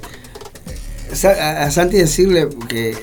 [1.24, 2.96] A, a Santi decirle que eh,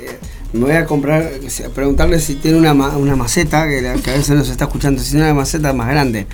[0.52, 1.30] me voy a comprar,
[1.74, 5.00] preguntarle si tiene una, ma- una maceta, que, la- que a veces nos está escuchando,
[5.02, 6.26] si tiene una maceta más grande.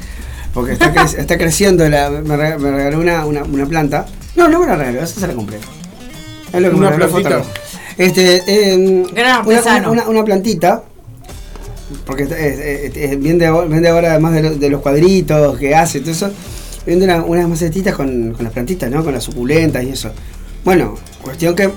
[0.57, 4.07] Porque está, cre- está creciendo, la, me, rega- me regaló una, una, una planta.
[4.37, 5.59] No, no me la regaló, esa se la compré.
[5.59, 7.43] Es lo que Una me regaló plantita.
[7.99, 8.43] Este,
[9.15, 10.83] Gran una, una- una plantita,
[12.07, 15.75] porque es, es- es- vende, ahora- vende ahora además de, lo- de los cuadritos que
[15.75, 16.31] hace, todo eso,
[16.87, 19.05] vende una- unas macetitas con, con las plantitas, ¿no?
[19.05, 20.11] Con las suculentas y eso.
[20.65, 21.69] Bueno, cuestión que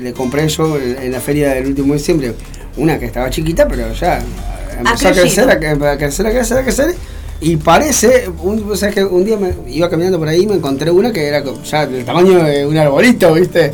[0.00, 2.32] le, compré yo en, la feria del último diciembre,
[2.78, 4.20] una que estaba chiquita, pero ya
[4.78, 6.94] empezó a crecer, a, cre- a crecer, a crecer, a crecer.
[7.40, 10.54] Y parece, un, o sea, que un día me iba caminando por ahí y me
[10.54, 13.72] encontré una que era ya del tamaño de un arbolito, ¿viste?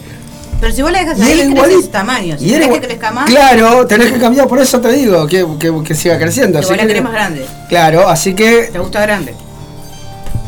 [0.61, 1.81] Pero si vos la dejas Y ahí, crece igualito.
[1.81, 2.39] ese tamaño.
[2.39, 5.73] Si querés que crezca más, Claro, tenés que cambiar, por eso te digo, que, que,
[5.85, 6.59] que siga creciendo.
[6.59, 7.45] te así vos la que- querés más grande.
[7.69, 8.69] Claro, así que.
[8.73, 9.35] ¿Te gusta grande?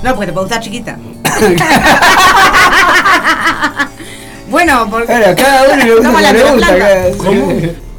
[0.03, 0.99] No, porque te puede gustar chiquita.
[4.51, 5.13] bueno, porque.
[5.13, 6.21] Bueno, cada uno le gusta
[6.73, 7.53] la cada- ¿Cómo?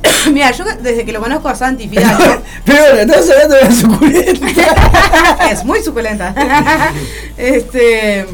[0.32, 3.72] Mira, yo desde que lo conozco a Santi Fidalgo, Pero bueno, estamos hablando de la
[3.72, 5.50] suculenta.
[5.52, 6.34] es muy suculenta.
[7.38, 8.26] este,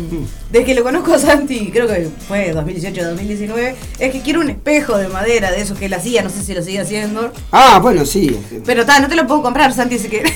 [0.51, 4.97] desde que lo conozco a Santi, creo que fue 2018-2019, es que quiero un espejo
[4.97, 7.31] de madera de esos que él hacía, no sé si lo sigue haciendo.
[7.51, 8.37] Ah, bueno, sí.
[8.65, 10.33] Pero ta, no te lo puedo comprar, Santi, si querés.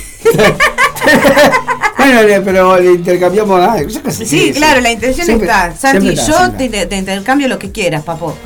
[1.98, 3.62] bueno, le- pero le intercambiamos.
[3.62, 3.78] Ah,
[4.10, 5.76] Sí, claro, la intención Siempre- está.
[5.76, 8.38] Santi, está, yo te, te intercambio lo que quieras, papo.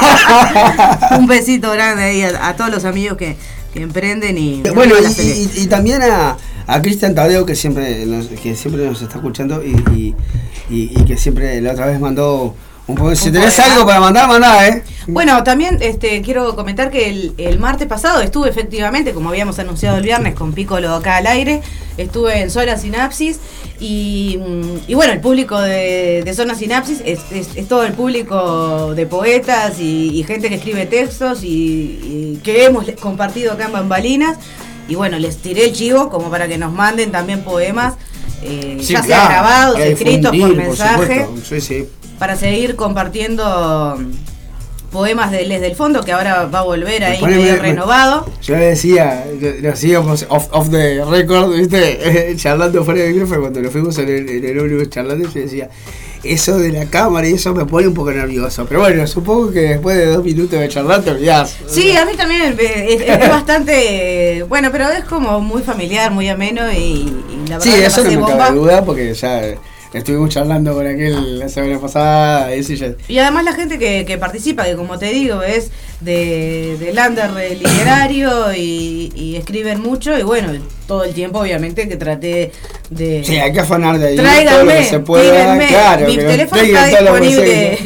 [1.18, 3.36] Un besito grande ahí a, a todos los amigos que,
[3.72, 4.56] que emprenden y.
[4.58, 4.72] está.
[4.72, 5.58] Bueno, y, celeste.
[5.60, 6.36] y- y también a,
[6.66, 10.14] a Cristian Tadeo, que siempre, nos, que siempre nos está escuchando y-
[10.70, 12.54] y que siempre la otra vez mandó
[12.94, 14.82] Poco- si tenés algo para mandar, mandá, ¿eh?
[15.06, 19.96] Bueno, también este, quiero comentar que el, el martes pasado estuve efectivamente, como habíamos anunciado
[19.96, 21.62] el viernes, con Piccolo acá al aire,
[21.96, 23.40] estuve en Zona Sinapsis
[23.80, 27.92] y, mm, y bueno, el público de, de Zona Sinapsis es, es- es todo el
[27.94, 31.48] público de poetas y, y gente que escribe textos y,
[32.36, 34.38] y que hemos compartido acá en Bambalinas.
[34.88, 37.94] Y bueno, les tiré el chivo como para que nos manden también poemas,
[38.42, 41.48] eh, Sí, ya sea claro, grabados, escritos, por mensaje supuesto.
[41.48, 41.88] Sí, sí.
[42.20, 43.98] Para seguir compartiendo
[44.92, 48.26] poemas de Les del Fondo, que ahora va a volver ahí medio me- renovado.
[48.42, 49.24] Yo le decía,
[49.62, 52.34] lo hacíamos off, off the record, ¿viste?
[52.36, 55.70] charlando fuera de micrófono, cuando lo fuimos en el, en el ómnibus charlando, yo decía,
[56.24, 58.66] eso de la cámara y eso me pone un poco nervioso.
[58.68, 61.56] Pero bueno, supongo que después de dos minutos de charlar te olvidás.
[61.68, 66.28] Sí, a mí también eh, es, es bastante, bueno, pero es como muy familiar, muy
[66.28, 68.36] ameno y, y la verdad Sí, eso no me bomba.
[68.38, 69.40] cabe duda porque ya
[69.92, 72.92] estuvimos charlando con aquel la semana pasada y eso ya...
[73.08, 77.30] Y además la gente que, que participa, que como te digo, es de, del under
[77.58, 80.52] literario y, y escriben mucho y bueno,
[80.86, 82.52] todo el tiempo obviamente que traté
[82.90, 83.22] de...
[83.24, 85.22] Sí, hay que afanar de ahí Tráiganme, que se pueda.
[85.24, 85.66] tírenme.
[85.68, 87.78] Claro, Mi teléfono está disponible.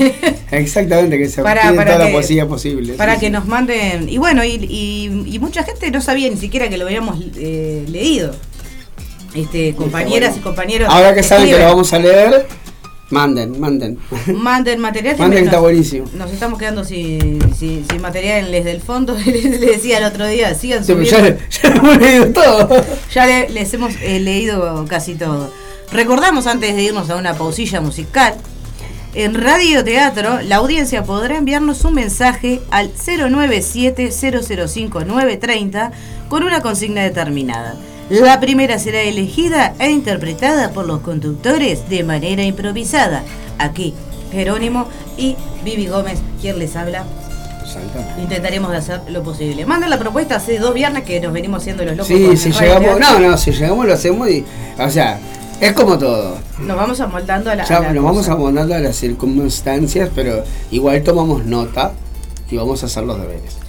[0.50, 2.94] Exactamente, que se Para- para toda que- la poesía posible.
[2.94, 3.32] para sí, que sí.
[3.32, 6.86] nos manden y bueno y, y- y mucha gente no sabía ni siquiera que lo
[6.86, 8.34] habíamos eh, leído
[9.34, 10.40] este compañeras bueno.
[10.40, 12.46] y compañeros Ahora que saben que lo vamos a leer,
[13.10, 13.98] manden, manden.
[14.34, 16.06] manden material que Manden, me- está buenísimo.
[16.14, 20.26] nos estamos quedando sin, sin, sin material en les del fondo le decía el otro
[20.26, 22.84] día sigan Sí, subiendo ya, ya hemos leído todo.
[23.12, 25.50] ya le- les hemos eh, leído casi todo.
[25.92, 28.34] Recordamos antes de irnos a una pausilla musical.
[29.16, 35.90] En Radio Teatro, la audiencia podrá enviarnos un mensaje al 097-005-930
[36.28, 37.76] con una consigna determinada.
[38.10, 43.22] La primera será elegida e interpretada por los conductores de manera improvisada.
[43.58, 43.94] Aquí,
[44.30, 47.04] Jerónimo y Vivi Gómez, quien les habla.
[48.20, 49.64] Intentaremos de hacer lo posible.
[49.66, 52.08] Manden la propuesta hace dos viernes que nos venimos haciendo los locos.
[52.08, 54.44] Sí, si llegamos, no, no, si llegamos lo hacemos y,
[54.78, 55.18] o sea,
[55.60, 56.36] es como todo.
[56.60, 57.64] Nos vamos amoldando a la.
[57.64, 61.92] Ya a la nos vamos abonando a las circunstancias, pero igual tomamos nota
[62.50, 63.63] y vamos a hacer los deberes.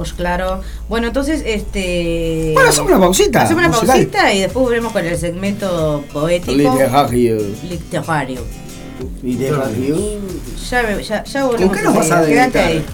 [0.00, 0.62] Pues claro.
[0.88, 2.52] Bueno, entonces, este.
[2.54, 3.42] Bueno, hacemos una pausita.
[3.42, 3.96] Hacemos una musical.
[3.96, 6.52] pausita y después volvemos con el segmento poético.
[6.56, 7.36] Literario.
[7.68, 8.40] Literario.
[9.22, 9.96] Literario.
[10.70, 11.66] Ya, me- ya, ya volvemos.
[11.68, 12.48] ¿Con qué nos vas a enseguida.
[12.50, 12.84] Quédate ahí.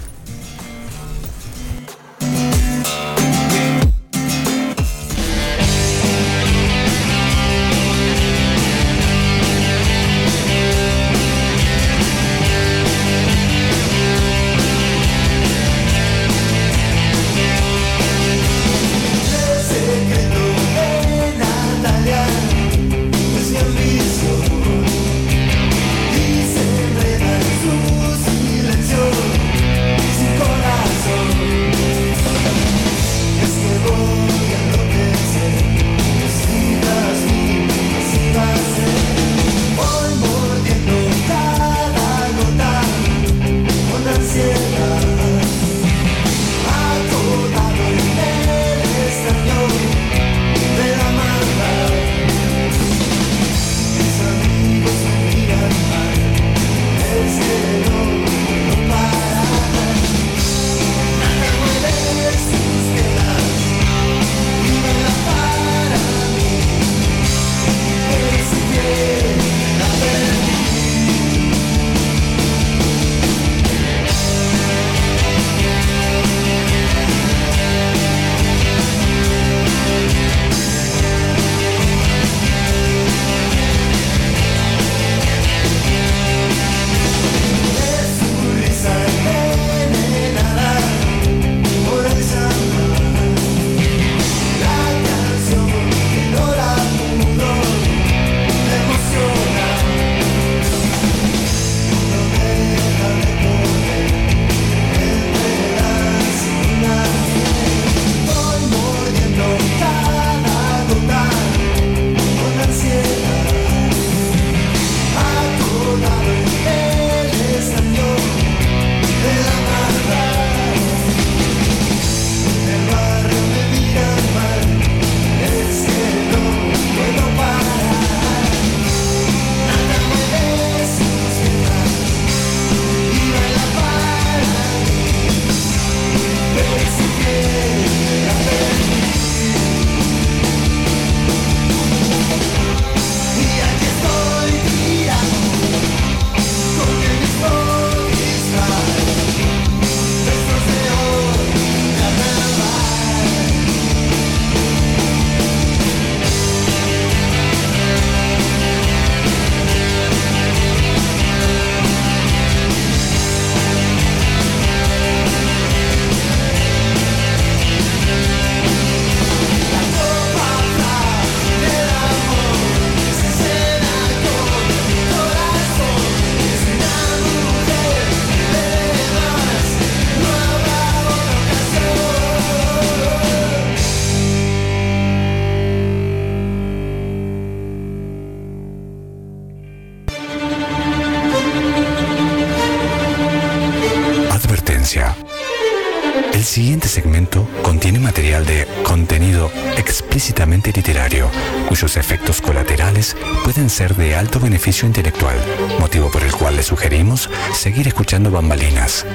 [201.77, 205.35] Cuyos efectos colaterales pueden ser de alto beneficio intelectual,
[205.79, 209.05] motivo por el cual le sugerimos seguir escuchando bambalinas.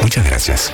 [0.00, 0.72] Muchas gracias.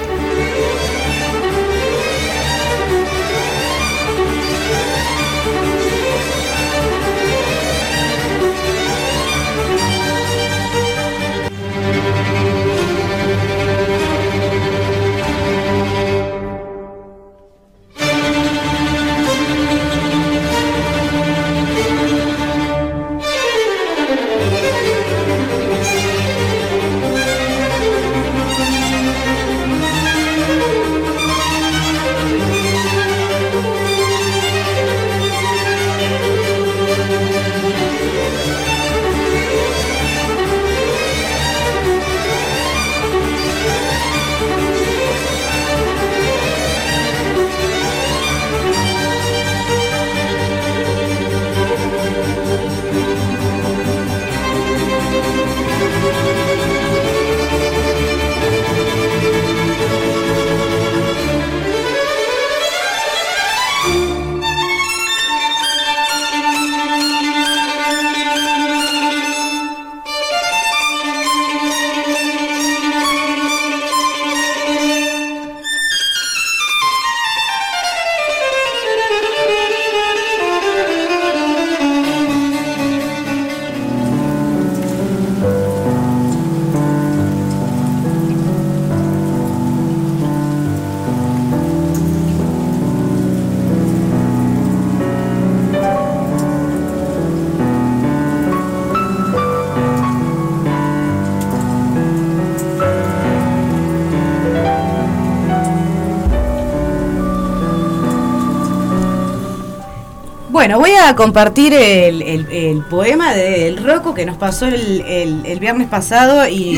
[111.08, 115.00] A compartir el, el- el poema del Rocco que nos pasó el,
[115.46, 116.74] el- viernes pasado y,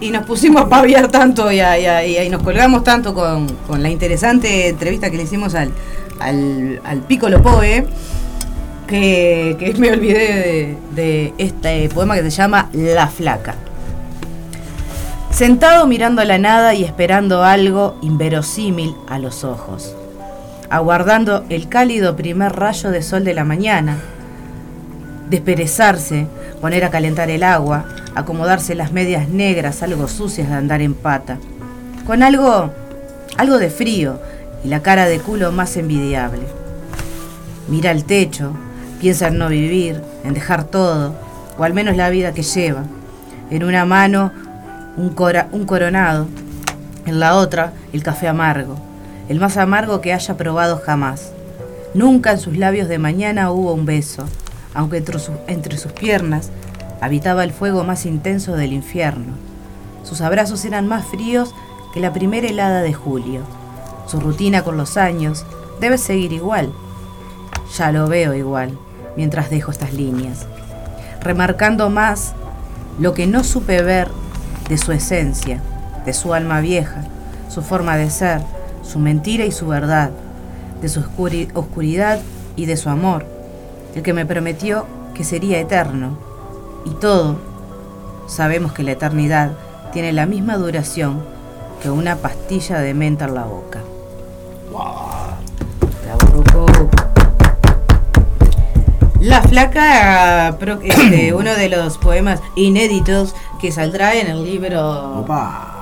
[0.00, 3.82] ¿Y nos pusimos a paviar tanto y, a- y a- nos colgamos tanto con, con
[3.82, 5.70] la interesante entrevista que le hicimos al,
[6.20, 7.86] al, al Piccolo Poe
[8.86, 13.56] que, que me olvidé de, de este poema que se llama La Flaca.
[15.30, 19.95] Sentado mirando a la nada y esperando algo inverosímil a los ojos
[20.70, 23.96] aguardando el cálido primer rayo de sol de la mañana,
[25.30, 26.26] desperezarse,
[26.60, 31.38] poner a calentar el agua, acomodarse las medias negras, algo sucias de andar en pata,
[32.06, 32.72] con algo,
[33.36, 34.20] algo de frío
[34.64, 36.42] y la cara de culo más envidiable.
[37.68, 38.52] Mira el techo,
[39.00, 41.14] piensa en no vivir, en dejar todo,
[41.58, 42.84] o al menos la vida que lleva.
[43.50, 44.32] En una mano
[44.96, 46.26] un, cora- un coronado,
[47.04, 48.76] en la otra el café amargo
[49.28, 51.32] el más amargo que haya probado jamás.
[51.94, 54.24] Nunca en sus labios de mañana hubo un beso,
[54.74, 55.18] aunque entre,
[55.78, 56.50] sus- piernas
[57.00, 59.32] habitaba el fuego más intenso del infierno.
[60.02, 61.54] Sus abrazos eran más fríos
[61.92, 63.40] que la primera helada de julio.
[64.06, 65.44] Su rutina con los años
[65.80, 66.72] debe seguir igual.
[67.76, 68.78] Ya lo veo igual,
[69.16, 70.46] mientras dejo estas líneas,
[71.20, 72.32] remarcando más
[73.00, 74.08] lo que no supe ver
[74.68, 75.60] de su esencia,
[76.04, 77.04] de su alma vieja,
[77.48, 78.40] su forma de ser,
[78.86, 80.10] su mentira y su verdad,
[80.80, 82.20] de su oscuri- oscuridad
[82.54, 83.24] y de su amor,
[83.94, 86.18] el que me prometió que sería eterno.
[86.84, 87.36] Y todo,
[88.28, 89.52] sabemos que la eternidad
[89.92, 91.22] tiene la misma duración
[91.82, 93.80] que una pastilla de menta en la boca.
[96.32, 96.66] Rocco.
[99.20, 105.24] La flaca, este, uno de los poemas inéditos que saldrá en el libro,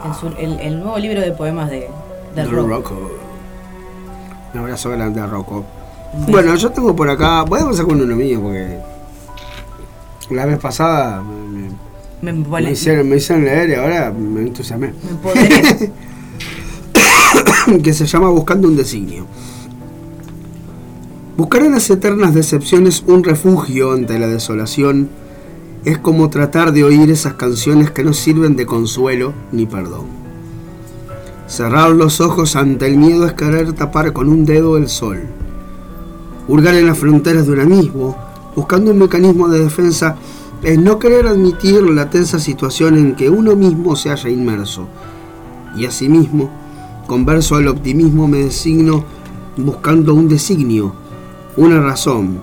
[0.07, 1.91] en su- el, el nuevo libro de poemas de,
[2.35, 3.11] de De Rocco.
[4.53, 5.65] Un abrazo grande a Rocco.
[6.29, 7.43] Bueno, yo tengo por acá.
[7.43, 8.79] Voy a empezar con uno mío porque.
[10.31, 11.69] La vez pasada me,
[12.23, 14.95] Me, me- empole- me hicieron, me hicieron leer y ahora me entusiasmé.
[17.67, 19.27] me que se llama Buscando un designio.
[21.37, 25.09] Buscar en las eternas decepciones un refugio ante la desolación
[25.85, 30.24] es como tratar de oír esas canciones que no sirven de consuelo ni perdón.
[31.47, 35.23] Cerrar los ojos ante el miedo es querer tapar con un dedo el sol.
[36.49, 38.17] Hurgar en las fronteras de un abismo,
[38.57, 40.17] buscando un mecanismo de defensa,
[40.63, 44.89] es no querer admitir la tensa situación en que uno mismo se haya inmerso.
[45.77, 46.51] Y asimismo,
[47.07, 49.05] converso al optimismo me designo
[49.59, 50.95] buscando un designio,
[51.57, 52.41] una razón,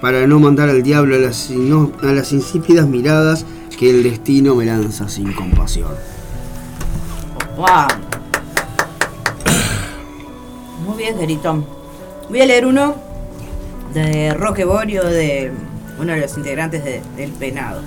[0.00, 3.46] para no mandar al diablo a las, a insípidas miradas
[3.78, 5.92] que el destino me lanza sin compasión.
[7.56, 8.11] Wow.
[10.86, 11.64] Muy bien, Geritón.
[12.28, 12.94] Voy a leer uno
[13.94, 15.52] de Roque Borio, de
[16.00, 17.82] uno de los integrantes de- del Penado.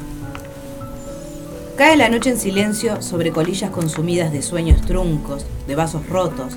[1.77, 6.53] Cae la noche en silencio sobre colillas consumidas de sueños truncos, de vasos rotos,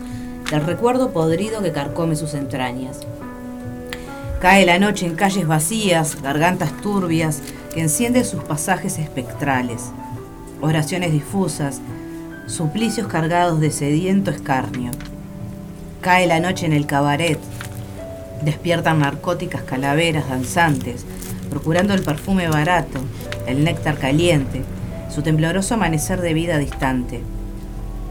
[0.51, 3.01] del recuerdo podrido que carcome sus entrañas.
[4.41, 7.41] Cae la noche en calles vacías, gargantas turbias,
[7.75, 9.87] que encienden sus pasajes espectrales,
[10.61, 11.81] oraciones difusas,
[12.47, 14.93] suplicios cargados de sediento escarnio.
[16.01, 17.41] Cae la noche en el cabaret,
[18.43, 21.05] despiertan narcóticas calaveras danzantes,
[21.51, 23.01] procurando el perfume barato,
[23.49, 24.63] el néctar caliente,
[25.13, 27.21] su tembloroso amanecer de vida distante.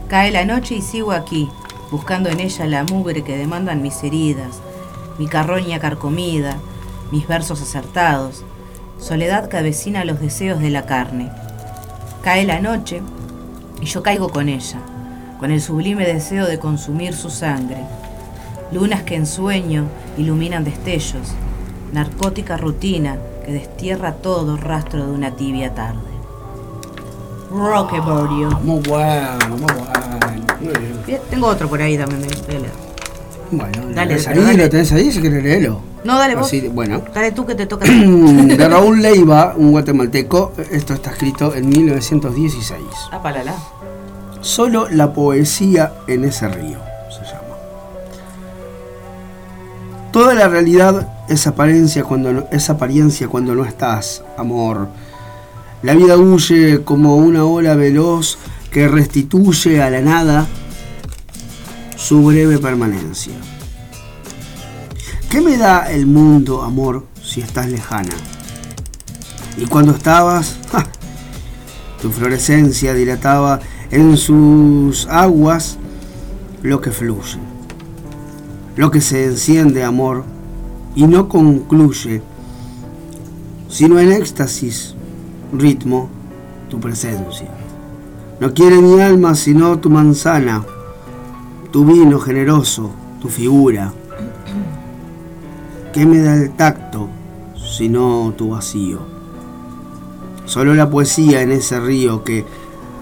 [0.08, 1.48] Cae la noche y sigo aquí,
[1.90, 4.60] buscando en ella la mugre que demandan mis heridas,
[5.18, 6.58] mi carroña carcomida,
[7.10, 8.44] mis versos acertados,
[8.98, 11.30] soledad que avecina los deseos de la carne.
[12.22, 13.00] Cae la noche
[13.80, 14.78] y yo caigo con ella,
[15.38, 17.78] con el sublime deseo de consumir su sangre.
[18.72, 19.86] Lunas que en sueño
[20.18, 21.28] iluminan destellos,
[21.92, 23.16] narcótica rutina
[23.46, 26.00] que destierra todo rastro de una tibia tarde.
[27.50, 28.50] Rockeborio.
[28.62, 30.96] Muy bueno, muy bueno.
[31.06, 31.20] Bien.
[31.30, 32.20] Tengo otro por ahí también.
[32.22, 32.28] de-
[32.58, 32.88] leer.
[33.50, 34.20] Bueno, ¿lo Dale, ahí?
[34.24, 34.56] dale.
[34.64, 35.10] ¿Lo tenés ahí?
[35.10, 35.80] Si querés leerlo.
[36.04, 36.46] No, dale vos.
[36.46, 37.00] Así, bueno.
[37.14, 37.86] Dale tú que te toca.
[37.90, 42.78] De Raúl Leiva, un guatemalteco, esto está escrito en 1916.
[43.10, 43.54] Ah, palala.
[44.40, 46.78] Solo la poesía en ese río,
[47.10, 47.56] se llama.
[50.12, 54.88] Toda la realidad es apariencia cuando no, apariencia cuando no estás, amor.
[55.82, 58.38] La vida huye como una ola veloz
[58.70, 60.46] que restituye a la nada
[61.96, 63.34] su breve permanencia.
[65.28, 68.14] ¿Qué me da el mundo, amor, si estás lejana?
[69.56, 70.86] Y cuando estabas, ¡ja!
[72.00, 73.60] tu florescencia dilataba
[73.90, 75.78] en sus aguas
[76.62, 77.38] lo que fluye,
[78.76, 80.24] lo que se enciende, amor,
[80.94, 82.22] y no concluye,
[83.68, 84.94] sino en éxtasis,
[85.52, 86.08] ritmo,
[86.68, 87.48] tu presencia.
[88.40, 90.64] No quiere mi alma sino tu manzana,
[91.72, 93.92] tu vino generoso, tu figura.
[95.92, 97.08] ¿Qué me da el tacto
[97.56, 99.00] sino tu vacío?
[100.44, 102.44] Solo la poesía en ese río que,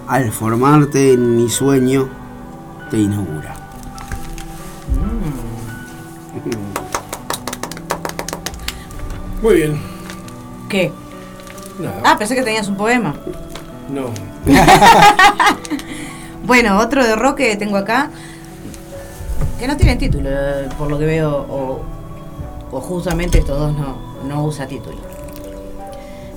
[0.07, 2.07] al formarte en mi sueño,
[2.89, 3.55] te inaugura.
[9.41, 9.81] Muy bien.
[10.69, 10.91] ¿Qué?
[11.79, 12.01] Nada.
[12.03, 13.15] Ah, pensé que tenías un poema.
[13.89, 14.11] No.
[16.47, 18.09] Bueno, otro de rock que tengo acá,
[19.59, 21.81] que no tiene título, eh, por lo que veo, o,
[22.71, 24.95] o justamente estos dos no, no usa título.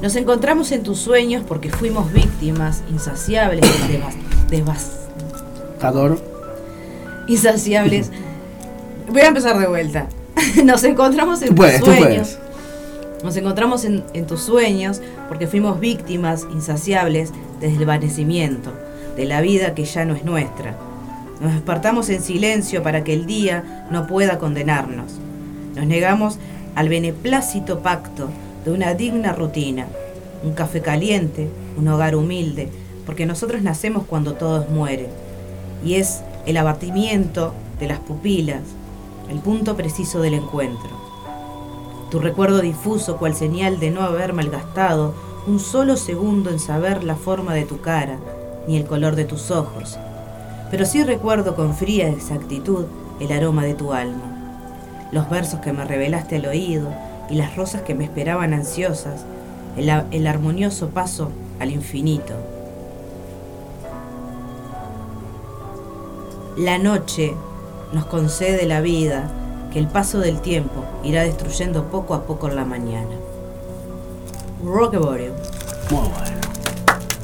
[0.03, 4.15] Nos encontramos en tus sueños porque fuimos víctimas insaciables del devas-
[4.49, 4.91] devas-
[5.79, 6.19] Tador,
[7.27, 8.11] insaciables.
[9.09, 10.07] Voy a empezar de vuelta.
[10.65, 12.39] Nos encontramos en puedes, tus sueños.
[13.25, 18.73] Nos encontramos en, en tus sueños porque fuimos víctimas insaciables del desvanecimiento,
[19.17, 20.77] de la vida que ya no es nuestra.
[21.41, 25.13] Nos despertamos en silencio para que el día no pueda condenarnos.
[25.77, 26.39] Nos negamos
[26.75, 28.29] al beneplácito pacto
[28.65, 29.87] de una digna rutina,
[30.43, 32.69] un café caliente, un hogar humilde,
[33.07, 35.09] porque nosotros nacemos cuando todos mueren.
[35.85, 38.63] Y es el abatimiento de las pupilas,
[39.31, 40.91] el punto preciso del encuentro.
[42.11, 45.15] Tu recuerdo difuso cual señal de no haber malgastado
[45.47, 48.19] un solo segundo en saber la forma de tu cara
[48.67, 49.99] ni el color de tus ojos.
[50.71, 52.85] Pero sí recuerdo con fría exactitud
[53.21, 56.89] el aroma de tu alma, los versos que me revelaste al oído
[57.31, 59.25] y las rosas que me esperaban ansiosas,
[59.77, 62.35] el, armonioso paso al infinito.
[66.57, 67.35] La noche
[67.93, 69.31] nos concede la vida
[69.73, 73.15] que el paso del tiempo irá destruyendo poco a poco en la mañana.
[74.65, 75.33] Rockeborio.
[75.91, 76.41] muy bueno.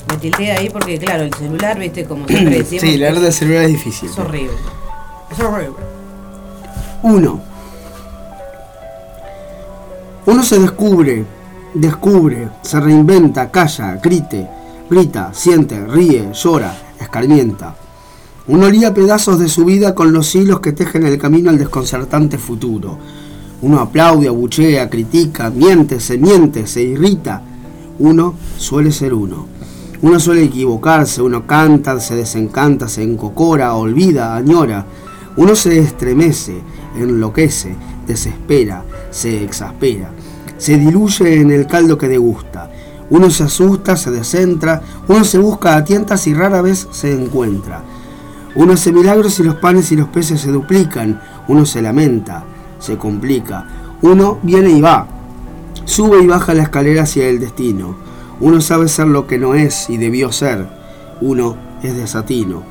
[0.08, 2.82] Me tilté ahí porque, claro, el celular, viste, como siempre decimos.
[2.82, 4.08] Sí, leer de celular es difícil.
[4.08, 4.56] Es horrible.
[5.32, 5.84] Es horrible.
[7.02, 7.55] Uno.
[10.26, 11.24] Uno se descubre,
[11.72, 14.48] descubre, se reinventa, calla, grite,
[14.90, 17.76] grita, siente, ríe, llora, escarmienta.
[18.48, 22.38] Uno lía pedazos de su vida con los hilos que tejen el camino al desconcertante
[22.38, 22.98] futuro.
[23.62, 27.42] Uno aplaude, abuchea, critica, miente, se miente, se irrita.
[28.00, 29.46] Uno suele ser uno.
[30.02, 34.86] Uno suele equivocarse, uno canta, se desencanta, se encocora, olvida, añora.
[35.36, 36.62] Uno se estremece,
[36.96, 40.10] enloquece, desespera, se exaspera,
[40.58, 42.70] se diluye en el caldo que degusta.
[43.08, 47.82] Uno se asusta, se descentra, uno se busca a tientas y rara vez se encuentra.
[48.56, 51.20] Uno hace milagros y los panes y los peces se duplican.
[51.46, 52.42] Uno se lamenta,
[52.78, 53.66] se complica.
[54.02, 55.06] Uno viene y va.
[55.84, 57.96] Sube y baja la escalera hacia el destino.
[58.40, 60.66] Uno sabe ser lo que no es y debió ser.
[61.20, 62.62] Uno es desatino.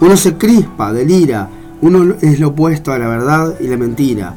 [0.00, 1.48] Uno se crispa, delira.
[1.80, 4.34] Uno es lo opuesto a la verdad y la mentira.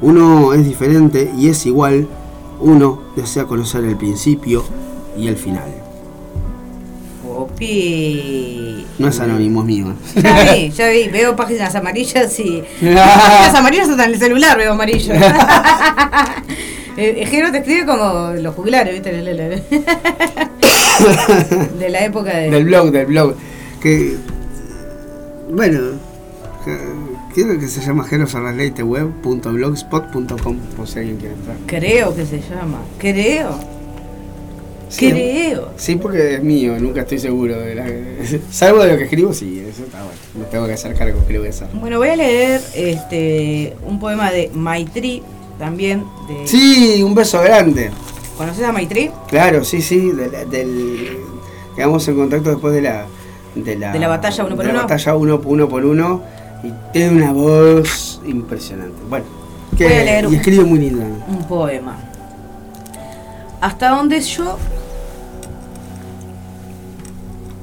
[0.00, 2.08] Uno es diferente y es igual.
[2.62, 4.64] Uno desea conocer el principio
[5.18, 5.68] y el final.
[7.28, 8.86] Opi.
[8.98, 9.94] No es anónimo, es mío.
[10.14, 12.62] Ya vi, ya vi, veo páginas amarillas y.
[12.80, 15.12] Páginas amarillas hasta en el celular veo amarillo.
[16.94, 19.10] Eh, Jero te escribe como los juglares, ¿viste?
[21.78, 22.50] De la época de.
[22.50, 23.34] Del blog, del blog.
[23.80, 24.18] Que.
[25.50, 25.92] Bueno.
[27.34, 31.56] Creo que se llama web.blogspot.com por si alguien quiere entrar.
[31.66, 32.78] Creo que se llama.
[32.98, 33.58] Creo.
[34.88, 35.70] Sí, Creo.
[35.76, 37.86] Sí, porque es mío, nunca estoy seguro de la...
[38.50, 40.18] Salvo de lo que escribo, sí, eso está bueno.
[40.38, 41.68] Me tengo que hacer cargo, creo que hacer.
[41.72, 45.22] Bueno, voy a leer este un poema de Maitri,
[45.58, 46.04] también.
[46.28, 47.90] De, Sí, un beso grande.
[48.36, 49.10] ¿Conoces a Maitri?
[49.28, 51.16] Claro, sí, sí, del, del-
[51.74, 53.06] quedamos en contacto después de la
[53.54, 54.82] de la, De la batalla uno por de la uno.
[54.88, 56.22] batalla uno, uno por uno
[56.62, 58.96] y tiene una voz impresionante.
[59.08, 59.24] Bueno,
[59.76, 61.04] que, Voy a leer y un- escribe muy linda.
[61.28, 61.96] Un poema.
[63.60, 64.58] Hasta donde yo.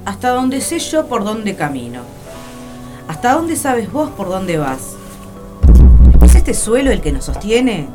[0.05, 2.01] Hasta donde sé yo por dónde camino.
[3.07, 4.95] Hasta dónde sabes vos por dónde vas.
[6.23, 7.87] ¿Es este suelo el que nos sostiene?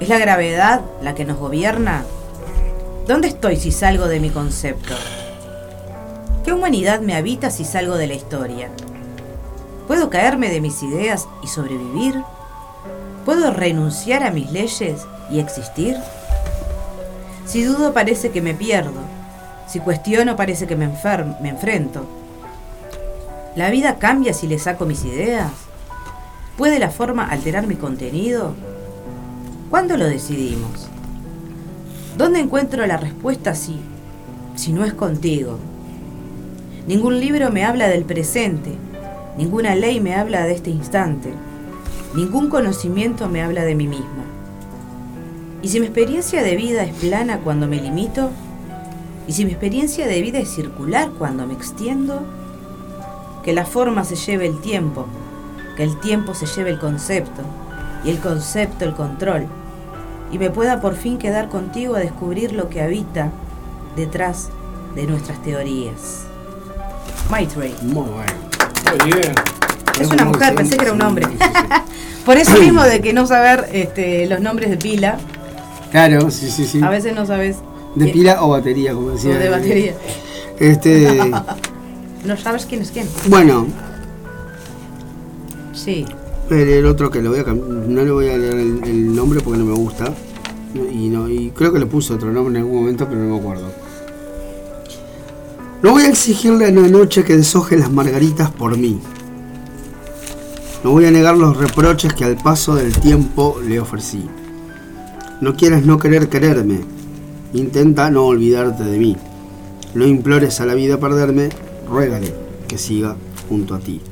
[0.00, 2.04] ¿Es la gravedad la que nos gobierna?
[3.06, 4.94] ¿Dónde estoy si salgo de mi concepto?
[6.44, 8.70] ¿Qué humanidad me habita si salgo de la historia?
[9.90, 12.22] ¿Puedo caerme de mis ideas y sobrevivir?
[13.24, 15.96] ¿Puedo renunciar a mis leyes y existir?
[17.44, 19.00] Si dudo parece que me pierdo.
[19.66, 22.06] Si cuestiono parece que me, enfer- me enfrento.
[23.56, 25.50] ¿La vida cambia si le saco mis ideas?
[26.56, 28.54] ¿Puede la forma alterar mi contenido?
[29.70, 30.86] ¿Cuándo lo decidimos?
[32.16, 33.80] ¿Dónde encuentro la respuesta si,
[34.54, 35.58] si no es contigo?
[36.86, 38.76] Ningún libro me habla del presente,
[39.40, 41.32] ninguna ley me habla de este instante.
[42.14, 44.24] Ningún conocimiento me habla de mí misma.
[45.62, 48.28] ¿Y si mi experiencia de vida es plana cuando me limito?
[49.26, 52.22] ¿Y si mi experiencia de vida es circular cuando me extiendo?
[53.42, 55.06] Que la forma se lleve el tiempo,
[55.74, 57.40] que el tiempo se lleve el concepto,
[58.04, 59.46] y el concepto el control,
[60.30, 63.30] y me pueda por fin quedar contigo a descubrir lo que habita
[63.96, 64.50] detrás
[64.94, 66.26] de nuestras teorías.
[67.30, 67.74] Maitrey.
[67.82, 68.49] Muy bueno.
[69.04, 69.32] Bien.
[70.00, 71.26] Es una mujer, pensé que era un hombre.
[72.24, 75.18] Por eso mismo de que no saber este, los nombres de pila,
[75.90, 76.80] Claro, sí, sí, sí.
[76.82, 77.56] a veces no sabes.
[77.96, 79.36] De pila o batería, como o decía.
[79.38, 79.94] de batería.
[80.58, 81.18] Este,
[82.24, 83.08] No sabes quién es quién.
[83.28, 83.66] bueno,
[85.72, 86.04] Sí.
[86.50, 89.58] el, otro que lo voy a no le voy a leer el, el nombre porque
[89.58, 90.12] no me gusta.
[90.74, 93.40] Y, no, y creo que le puse otro nombre en algún momento, pero no me
[93.40, 93.72] acuerdo.
[95.82, 99.00] No voy a exigirle a una noche que deshoje las margaritas por mí.
[100.84, 104.26] No voy a negar los reproches que al paso del tiempo le ofrecí.
[105.40, 106.80] No quieras no querer quererme.
[107.54, 109.16] Intenta no olvidarte de mí.
[109.94, 111.48] No implores a la vida perderme,
[111.88, 112.34] ruégale
[112.68, 113.16] que siga
[113.48, 114.02] junto a ti.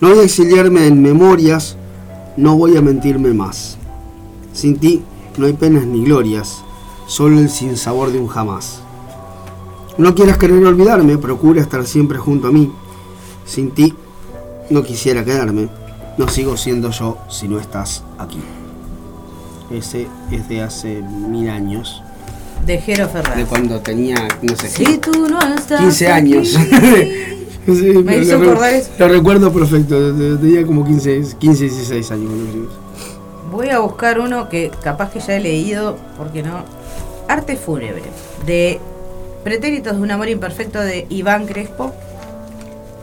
[0.00, 1.78] No voy a exiliarme en memorias,
[2.36, 3.78] no voy a mentirme más.
[4.52, 5.02] Sin ti
[5.38, 6.62] no hay penas ni glorias,
[7.06, 8.79] solo el sinsabor de un jamás.
[10.00, 12.72] No quieras querer olvidarme, procura estar siempre junto a mí.
[13.44, 13.94] Sin ti
[14.70, 15.68] no quisiera quedarme,
[16.16, 18.40] no sigo siendo yo si no estás aquí.
[19.70, 22.02] Ese es de hace mil años,
[22.66, 23.46] De Jero de Ferrer.
[23.46, 26.34] cuando tenía, no sé, Si tú no estás 15 aquí.
[26.34, 26.56] años.
[27.66, 28.90] Sí, Me hizo lo, acordar eso.
[28.98, 32.30] lo recuerdo perfecto, de- de- tenía como 15, 15 16 años.
[33.52, 36.64] Voy a buscar uno que capaz que ya he leído, porque no.
[37.28, 38.02] Arte fúnebre,
[38.46, 38.80] de
[39.44, 41.94] Pretéritos de un amor imperfecto de Iván Crespo,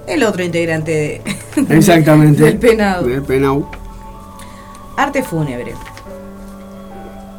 [0.06, 1.22] el otro integrante de,
[1.76, 2.44] Exactamente.
[2.44, 3.08] del penado.
[3.08, 3.70] Del penado.
[4.96, 5.74] Arte fúnebre.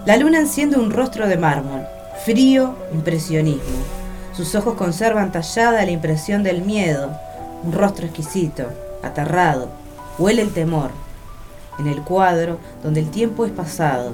[0.04, 1.82] La luna enciende un rostro de mármol,
[2.24, 3.78] frío, impresionismo.
[4.36, 7.12] Sus ojos conservan tallada la impresión del miedo,
[7.62, 8.64] un rostro exquisito,
[9.02, 9.68] aterrado.
[10.18, 10.90] Huele el temor.
[11.78, 14.12] En el cuadro, donde el tiempo es pasado,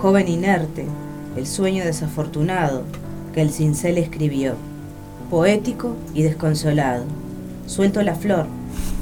[0.00, 0.86] joven inerte,
[1.36, 2.84] el sueño desafortunado
[3.36, 4.54] que el cincel escribió,
[5.28, 7.04] poético y desconsolado.
[7.66, 8.46] Suelto la flor,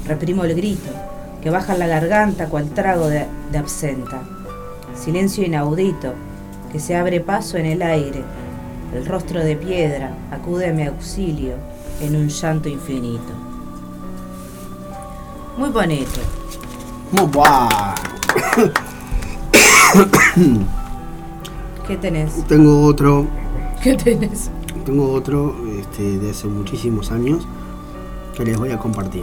[0.05, 0.91] reprimo el grito,
[1.41, 4.23] que baja en la garganta cual trago de, de absenta.
[4.93, 6.15] Silencio inaudito,
[6.69, 8.25] que se abre paso en el aire.
[8.93, 11.53] El rostro de piedra acude a mi auxilio
[12.01, 13.31] en un llanto infinito.
[15.57, 16.19] Muy bonito.
[17.13, 17.69] Muy bueno.
[21.87, 22.45] ¿Qué tenés?
[22.47, 23.27] Tengo otro,
[23.85, 24.49] ¿Qué tenés?
[24.83, 27.47] tengo otro este, de hace muchísimos años
[28.35, 29.21] que les voy a compartir.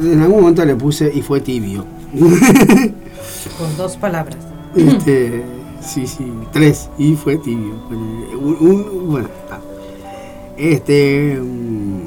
[0.00, 1.84] En algún momento le puse y fue tibio.
[3.58, 4.38] Con dos palabras.
[4.74, 5.44] Este,
[5.82, 7.74] sí, sí, tres y fue tibio.
[7.90, 9.60] Un, un- bueno, está.
[10.56, 11.38] Este.
[11.38, 12.00] mm,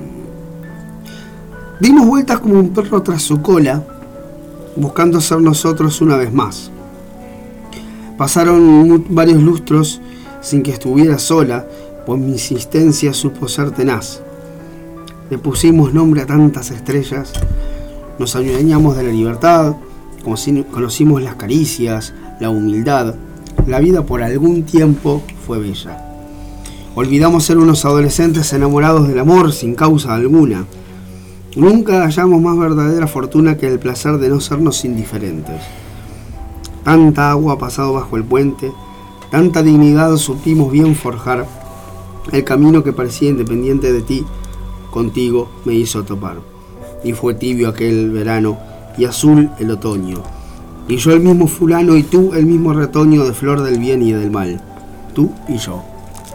[1.80, 3.84] dimos vueltas como un perro tras su cola,
[4.76, 6.72] buscando ser nosotros una vez más.
[8.22, 10.00] Pasaron varios lustros
[10.42, 11.66] sin que estuviera sola,
[12.06, 14.22] pues mi insistencia supo ser tenaz.
[15.32, 17.34] Le pusimos nombre a tantas estrellas,
[18.20, 19.74] nos adueñamos de la libertad,
[20.24, 23.16] conoci- conocimos las caricias, la humildad.
[23.66, 25.98] La vida por algún tiempo fue bella.
[26.94, 30.68] Olvidamos ser unos adolescentes enamorados del amor sin causa alguna.
[31.56, 35.60] Nunca hallamos más verdadera fortuna que el placer de no sernos indiferentes.
[36.84, 38.72] Tanta agua ha pasado bajo el puente,
[39.30, 41.48] tanta dignidad supimos bien forjar.
[42.32, 44.26] El camino que parecía independiente de ti,
[44.90, 46.38] contigo me hizo topar.
[47.04, 48.58] Y fue tibio aquel verano
[48.98, 50.24] y azul el otoño.
[50.88, 54.12] Y yo el mismo fulano y tú el mismo retoño de flor del bien y
[54.12, 54.62] del mal.
[55.14, 55.84] Tú y yo,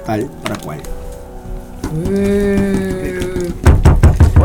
[0.05, 0.80] tal para cual.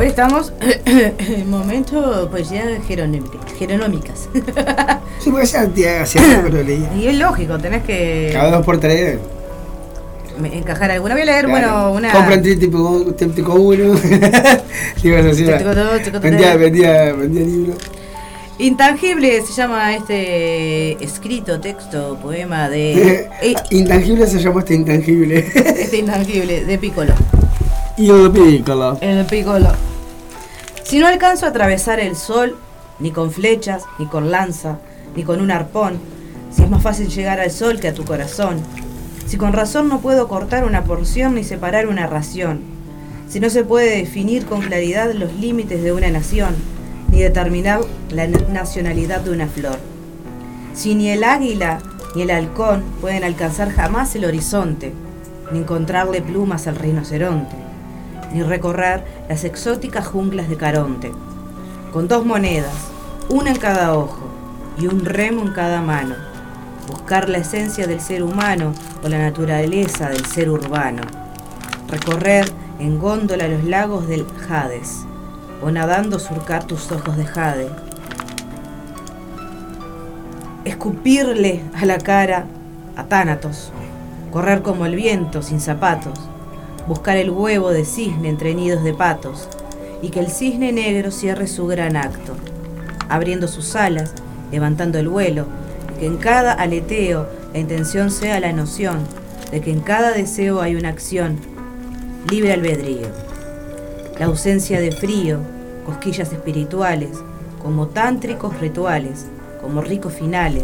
[0.02, 0.52] Hoy estamos
[0.86, 4.28] en momento poesía jeronómica- jeronómicas.
[5.20, 6.89] Sí, porque hacía hacía tiempo que lo leía.
[6.95, 9.20] y es lógico, tenés que Cada dos por tres.
[10.43, 11.14] encajar alguna.
[11.14, 11.52] Voy a leer, claro.
[11.52, 12.12] bueno, una.
[12.12, 13.93] Compran típico, típico uno.
[15.04, 17.78] Vendía, vendía, vendía libros.
[18.58, 23.30] Intangible se llama este escrito, texto, poema de.
[23.43, 25.45] eh, intangible se llama este intangible.
[25.54, 27.14] este intangible, de Piccolo.
[27.97, 28.97] y el pícalo.
[29.02, 29.70] El Piccolo.
[30.84, 32.57] Si no alcanzo a atravesar el sol,
[32.99, 34.79] ni con flechas, ni con lanza,
[35.15, 35.99] ni con un arpón,
[36.51, 38.57] si es más fácil llegar al sol que a tu corazón,
[39.25, 42.61] si con razón no puedo cortar una porción ni separar una ración,
[43.29, 46.55] si no se puede definir con claridad los límites de una nación,
[47.09, 49.77] ni determinar la na- nacionalidad de una flor,
[50.73, 51.79] si ni el águila
[52.15, 54.91] ni el halcón pueden alcanzar jamás el horizonte,
[55.51, 57.55] ni encontrarle plumas al rinoceronte,
[58.34, 61.11] ni recorrer las exóticas junglas de Caronte,
[61.91, 62.73] con dos monedas,
[63.29, 64.27] una en cada ojo
[64.77, 66.15] y un remo en cada mano,
[66.88, 68.73] buscar la esencia del ser humano
[69.03, 71.01] o la naturaleza del ser urbano,
[71.88, 75.05] recorrer en góndola los lagos del Hades,
[75.61, 77.69] o nadando surcar tus ojos de jade,
[80.65, 82.45] escupirle a la cara
[82.95, 83.71] a Tánatos,
[84.32, 86.19] correr como el viento sin zapatos,
[86.88, 89.47] buscar el huevo de cisne entre nidos de patos,
[90.01, 92.34] y que el cisne negro cierre su gran acto,
[93.09, 94.13] abriendo sus alas,
[94.51, 95.45] levantando el vuelo,
[95.95, 98.99] y que en cada aleteo la intención sea la noción
[99.51, 101.38] de que en cada deseo hay una acción,
[102.29, 103.07] libre albedrío.
[104.17, 105.39] La ausencia de frío,
[105.86, 107.09] cosquillas espirituales,
[107.61, 109.25] como tántricos rituales,
[109.61, 110.63] como ricos finales,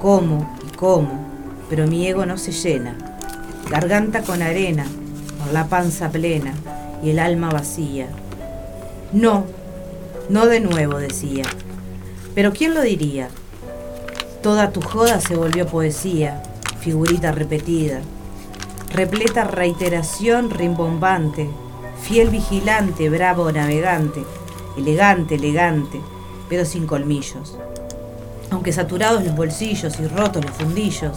[0.00, 1.26] como y como,
[1.68, 2.96] pero mi ego no se llena,
[3.70, 4.86] garganta con arena,
[5.42, 6.54] con la panza plena
[7.02, 8.08] y el alma vacía.
[9.12, 9.44] No,
[10.28, 11.44] no de nuevo, decía.
[12.34, 13.28] Pero ¿quién lo diría?
[14.42, 16.42] Toda tu joda se volvió poesía,
[16.80, 18.00] figurita repetida,
[18.92, 21.48] repleta reiteración rimbombante,
[22.02, 24.22] fiel vigilante, bravo navegante,
[24.76, 26.00] elegante, elegante,
[26.48, 27.58] pero sin colmillos.
[28.50, 31.16] Aunque saturados los bolsillos y rotos los fundillos,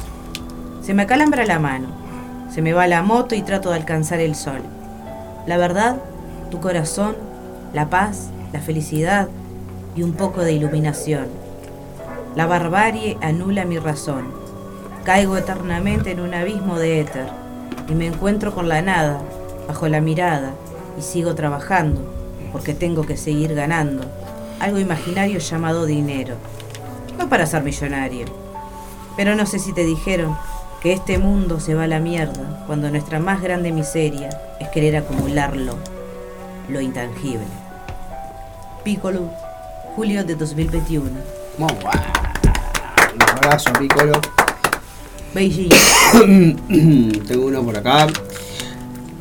[0.81, 2.02] se me acalambra la mano,
[2.49, 4.61] se me va la moto y trato de alcanzar el sol.
[5.45, 5.97] La verdad,
[6.51, 7.15] tu corazón,
[7.73, 9.27] la paz, la felicidad
[9.95, 11.27] y un poco de iluminación.
[12.35, 14.31] La barbarie anula mi razón.
[15.03, 17.27] Caigo eternamente en un abismo de éter
[17.89, 19.19] y me encuentro con la nada,
[19.67, 20.51] bajo la mirada,
[20.97, 22.01] y sigo trabajando,
[22.51, 24.03] porque tengo que seguir ganando,
[24.59, 26.35] algo imaginario llamado dinero.
[27.17, 28.25] No para ser millonario.
[29.17, 30.35] Pero no sé si te dijeron
[30.83, 34.29] que este mundo se va a la mierda cuando nuestra más grande miseria
[34.59, 35.77] es querer acumularlo,
[36.67, 37.47] lo intangible.
[38.83, 39.31] Piccolo,
[39.95, 41.09] julio de 2021.
[41.57, 42.03] Muy bueno.
[43.15, 44.11] Un abrazo, Piccolo.
[45.33, 45.69] Beijing.
[47.27, 48.07] Tengo uno por acá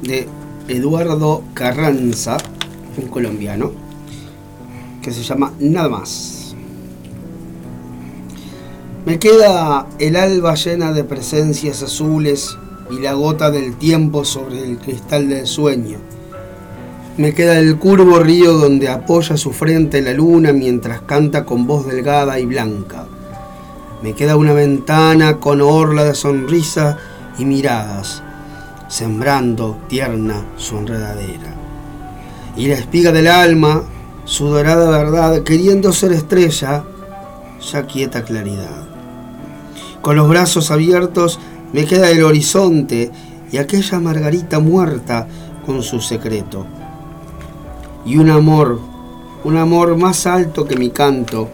[0.03, 0.29] de
[0.67, 2.39] Eduardo Carranza,
[2.97, 3.71] un colombiano,
[5.01, 6.42] que se llama Nada más.
[9.05, 12.57] Me queda el alba llena de presencias azules
[12.89, 15.99] y la gota del tiempo sobre el cristal del sueño.
[17.17, 21.85] Me queda el curvo río donde apoya su frente la luna mientras canta con voz
[21.85, 23.07] delgada y blanca.
[24.05, 26.97] Me queda una ventana con orla de sonrisa
[27.39, 28.23] y miradas,
[28.87, 31.57] sembrando tierna su enredadera.
[32.57, 33.83] Y la espiga del alma,
[34.25, 36.85] su dorada verdad, queriendo ser estrella,
[37.61, 38.92] ya quieta claridad.
[40.03, 41.39] Con los brazos abiertos
[41.73, 43.13] me queda el horizonte
[43.53, 45.29] y aquella margarita muerta
[45.65, 46.67] con su secreto.
[48.05, 48.81] Y un amor,
[49.45, 51.49] un amor más alto que mi canto,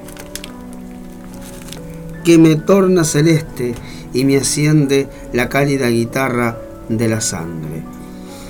[2.24, 3.74] que me torna celeste
[4.14, 7.82] y me asciende la cálida guitarra de la sangre.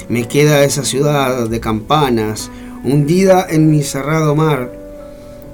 [0.09, 2.53] Me queda esa ciudad de campanas,
[2.84, 4.72] hundida en mi cerrado mar,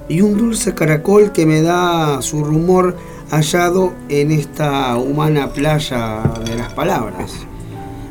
[0.07, 2.95] y un dulce caracol que me da su rumor
[3.29, 7.33] hallado en esta humana playa de las palabras.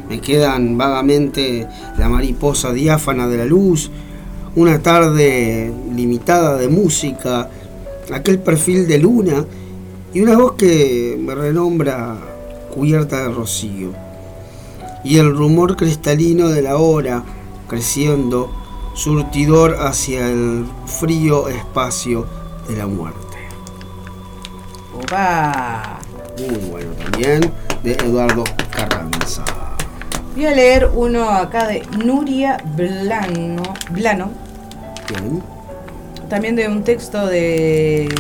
[0.09, 1.67] Me quedan vagamente
[1.99, 3.91] la mariposa diáfana de la luz,
[4.57, 7.49] una tarde limitada de música,
[8.13, 9.45] aquel perfil de luna
[10.13, 12.17] y una voz que me renombra
[12.75, 13.93] cubierta de rocío.
[15.03, 17.25] Y el rumor cristalino de la hora
[17.69, 18.51] creciendo,
[18.95, 22.27] surtidor hacia el frío espacio
[22.69, 23.34] de la muerte.
[24.97, 25.99] Opa.
[26.39, 27.51] Muy bueno también,
[27.83, 29.45] de Eduardo Carranza.
[30.35, 34.31] Voy a leer uno acá de Nuria Blano, Blano,
[35.09, 35.43] Bien.
[36.29, 38.13] también de un texto de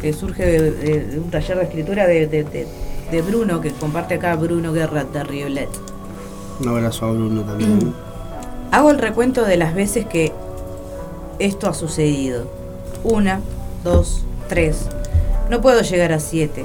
[0.00, 2.66] que surge de, de- de un taller de escritura de, de- de-
[3.10, 5.68] de Bruno, que comparte acá Bruno Guerra de Riolet.
[6.60, 7.92] Un abrazo a Bruno también.
[8.70, 10.32] Hago el recuento de las veces que
[11.38, 12.46] esto ha sucedido.
[13.04, 13.40] Una,
[13.84, 14.88] dos, tres.
[15.50, 16.64] No puedo llegar a siete,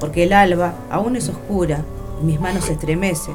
[0.00, 1.82] porque el alba aún es oscura
[2.20, 3.34] y mis manos se estremecen.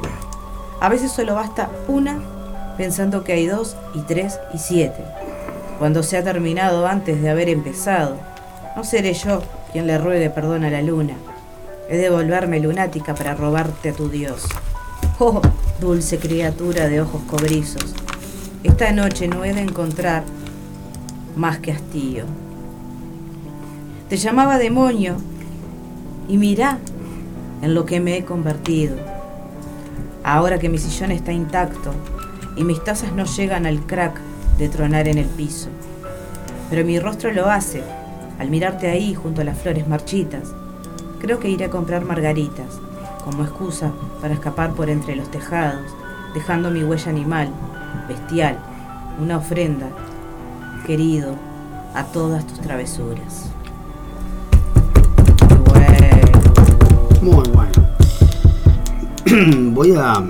[0.80, 2.20] A veces solo basta una
[2.76, 5.04] pensando que hay dos y tres y siete.
[5.78, 8.16] Cuando se ha terminado antes de haber empezado,
[8.76, 11.14] no seré yo quien le ruegue perdón a la luna.
[11.88, 14.44] He de volverme lunática para robarte a tu Dios.
[15.18, 15.40] Oh,
[15.80, 17.94] dulce criatura de ojos cobrizos,
[18.62, 20.22] esta noche no he de encontrar
[21.34, 22.24] más que hastío.
[24.10, 25.18] Te llamaba demonio
[26.26, 26.78] y mirá
[27.62, 28.96] en lo que me he convertido.
[30.24, 31.92] Ahora que mi sillón está intacto
[32.56, 34.20] y mis tazas no llegan al crack
[34.58, 35.68] de tronar en el piso.
[36.70, 37.84] Pero mi rostro lo hace
[38.40, 40.54] al mirarte ahí junto a las flores marchitas.
[41.20, 42.80] Creo que iré a comprar margaritas
[43.24, 45.86] como excusa para escapar por entre los tejados,
[46.34, 47.48] dejando mi huella animal,
[48.08, 48.58] bestial,
[49.20, 49.86] una ofrenda,
[50.84, 51.36] querido,
[51.94, 53.50] a todas tus travesuras.
[57.22, 57.72] Muy bueno.
[59.74, 60.24] Voy a.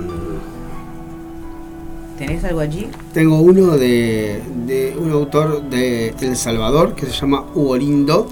[2.17, 2.89] ¿Tenés algo allí?
[3.13, 8.27] Tengo uno de, de un autor de El Salvador que se llama Hugo Lindo,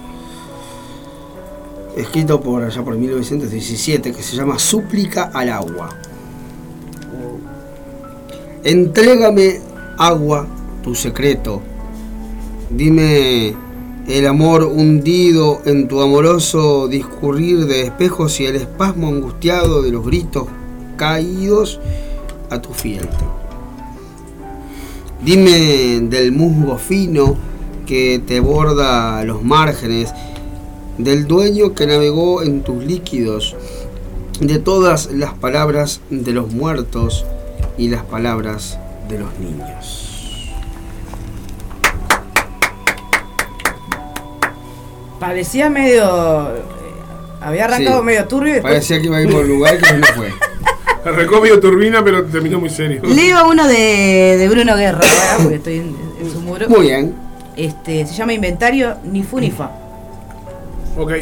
[1.95, 5.89] escrito por allá por 1917, que se llama Súplica al agua.
[8.64, 9.62] Entrégame
[9.97, 10.45] agua,
[10.84, 11.62] tu secreto.
[12.70, 13.68] Dime
[14.10, 20.03] el amor hundido en tu amoroso discurrir de espejos y el espasmo angustiado de los
[20.03, 20.47] gritos
[20.97, 21.80] caídos
[22.49, 23.39] a tu fieltro.
[25.24, 27.38] Dime del musgo fino
[27.86, 30.12] que te borda los márgenes,
[30.97, 33.55] del dueño que navegó en tus líquidos,
[34.39, 37.26] de todas las palabras de los muertos
[37.78, 40.09] y las palabras de los niños.
[45.20, 46.49] Parecía medio.
[46.55, 46.61] eh,
[47.41, 48.05] Había arrancado Sí.
[48.05, 48.74] medio turbio y después.
[48.74, 50.34] Parecía que iba a ir por un lugar que no fue.
[51.05, 53.01] Arrancó medio turbina, pero terminó muy serio.
[53.03, 55.38] Leo uno de, de Bruno Guerra, ¿verdad?
[55.41, 56.67] porque estoy en, en su muro.
[56.70, 57.15] Muy bien.
[57.55, 59.72] Este, se llama Inventario Ni fu ni fa.
[60.97, 61.13] Ok.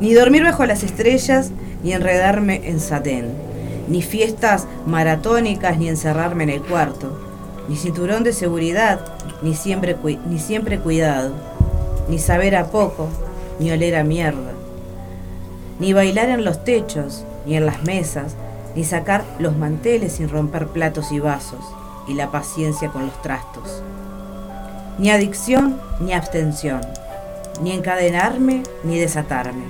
[0.00, 1.50] Ni dormir bajo las estrellas,
[1.82, 3.30] ni enredarme en satén.
[3.88, 7.18] Ni fiestas maratónicas, ni encerrarme en el cuarto.
[7.68, 9.00] Ni cinturón de seguridad,
[9.42, 9.96] ni siempre,
[10.28, 11.32] ni siempre cuidado.
[12.08, 13.08] Ni saber a poco,
[13.58, 14.52] ni oler a mierda.
[15.78, 18.36] Ni bailar en los techos, ni en las mesas,
[18.74, 21.64] ni sacar los manteles sin romper platos y vasos,
[22.08, 23.82] y la paciencia con los trastos.
[24.98, 26.80] Ni adicción, ni abstención
[27.60, 29.64] ni encadenarme ni desatarme,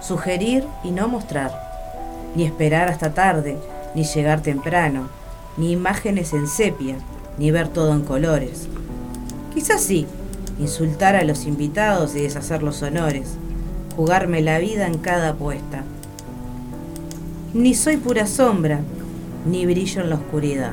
[0.00, 1.52] sugerir y no mostrar,
[2.34, 3.56] ni esperar hasta tarde,
[3.94, 5.08] ni llegar temprano,
[5.56, 6.96] ni imágenes en sepia,
[7.38, 8.68] ni ver todo en colores.
[9.52, 10.06] Quizás sí,
[10.58, 13.34] insultar a los invitados y deshacer los honores,
[13.96, 15.82] jugarme la vida en cada apuesta.
[17.52, 18.80] Ni soy pura sombra,
[19.46, 20.72] ni brillo en la oscuridad.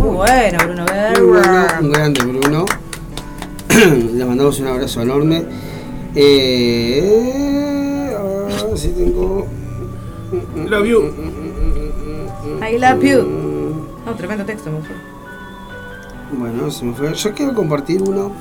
[0.00, 1.78] Muy bueno, Bruno Muy bueno, Guerra.
[1.80, 2.64] un grande Bruno.
[4.14, 5.44] Le mandamos un abrazo enorme.
[6.14, 8.22] Eh, a
[8.64, 9.46] ver si tengo.
[10.68, 11.12] Love you.
[12.66, 13.22] I love you.
[14.06, 15.09] No, tremendo texto, fue.
[16.32, 17.12] Bueno, se me fue.
[17.14, 18.32] Yo quiero compartir uno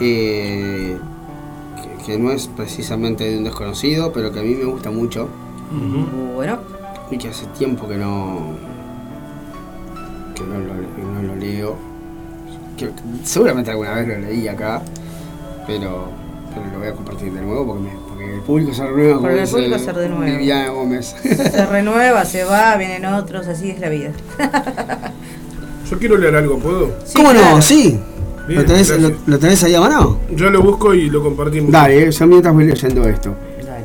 [0.00, 0.96] eh,
[1.82, 5.28] que, que no es precisamente de un desconocido, pero que a mí me gusta mucho
[6.34, 6.58] Bueno,
[7.10, 8.56] y que hace tiempo que no
[10.34, 11.76] que no lo, que no lo leo.
[12.76, 12.90] Que-
[13.24, 14.82] seguramente alguna vez lo leí acá,
[15.66, 16.08] pero,
[16.54, 19.20] pero lo voy a compartir de nuevo porque, me- porque el público se renueva.
[19.20, 20.24] Porque el público se renueva.
[20.38, 21.16] Viviana Gómez.
[21.22, 24.12] se renueva, se va, vienen otros, así es la vida.
[25.90, 26.92] Yo quiero leer algo, ¿puedo?
[27.04, 27.56] Sí, ¿Cómo claro.
[27.56, 27.62] no?
[27.62, 27.98] Sí.
[28.46, 30.18] Bien, ¿Lo, tenés, lo- lo tenés ahí a mano?
[30.34, 31.70] Yo lo busco y lo compartimos.
[31.70, 33.34] Dale, yo mientras voy leyendo esto.
[33.64, 33.84] Dale.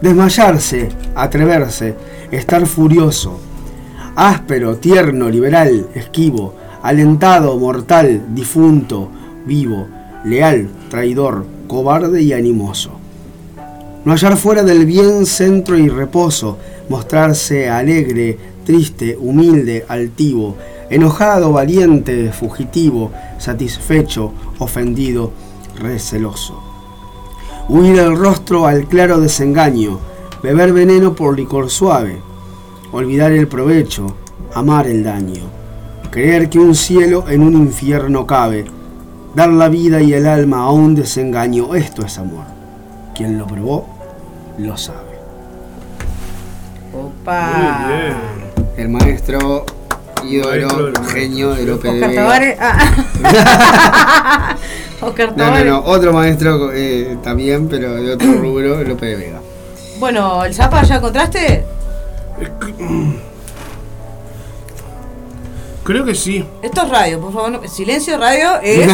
[0.00, 1.94] Desmayarse, atreverse,
[2.30, 3.38] estar furioso,
[4.16, 9.08] áspero, tierno, liberal, esquivo, alentado, mortal, difunto,
[9.46, 9.86] vivo,
[10.24, 12.92] leal, traidor, cobarde y animoso.
[14.04, 16.56] No hallar fuera del bien centro y reposo,
[16.88, 18.38] mostrarse alegre,
[18.70, 20.56] triste, humilde, altivo,
[20.90, 25.32] enojado, valiente, fugitivo, satisfecho, ofendido,
[25.76, 26.62] receloso.
[27.68, 29.98] Huir el rostro al claro desengaño,
[30.40, 32.20] beber veneno por licor suave,
[32.92, 34.14] olvidar el provecho,
[34.54, 35.42] amar el daño,
[36.12, 38.66] creer que un cielo en un infierno cabe,
[39.34, 42.44] dar la vida y el alma a un desengaño, esto es amor.
[43.16, 43.88] Quien lo probó,
[44.58, 45.18] lo sabe.
[46.94, 47.86] Opa.
[47.88, 48.39] Muy bien.
[48.80, 49.66] El maestro,
[50.24, 52.22] ídolo, del genio de López de Oscar Vega.
[52.22, 52.56] Tavares.
[52.58, 54.56] Ah.
[55.02, 55.66] Oscar No, no, Tavares.
[55.66, 59.40] no, otro maestro eh, también, pero de otro rubro, López de Vega.
[59.98, 61.66] Bueno, ¿el Zapa ya encontraste?
[65.84, 66.42] Creo que sí.
[66.62, 67.50] Esto es radio, por favor.
[67.52, 68.88] no- Silencio radio es.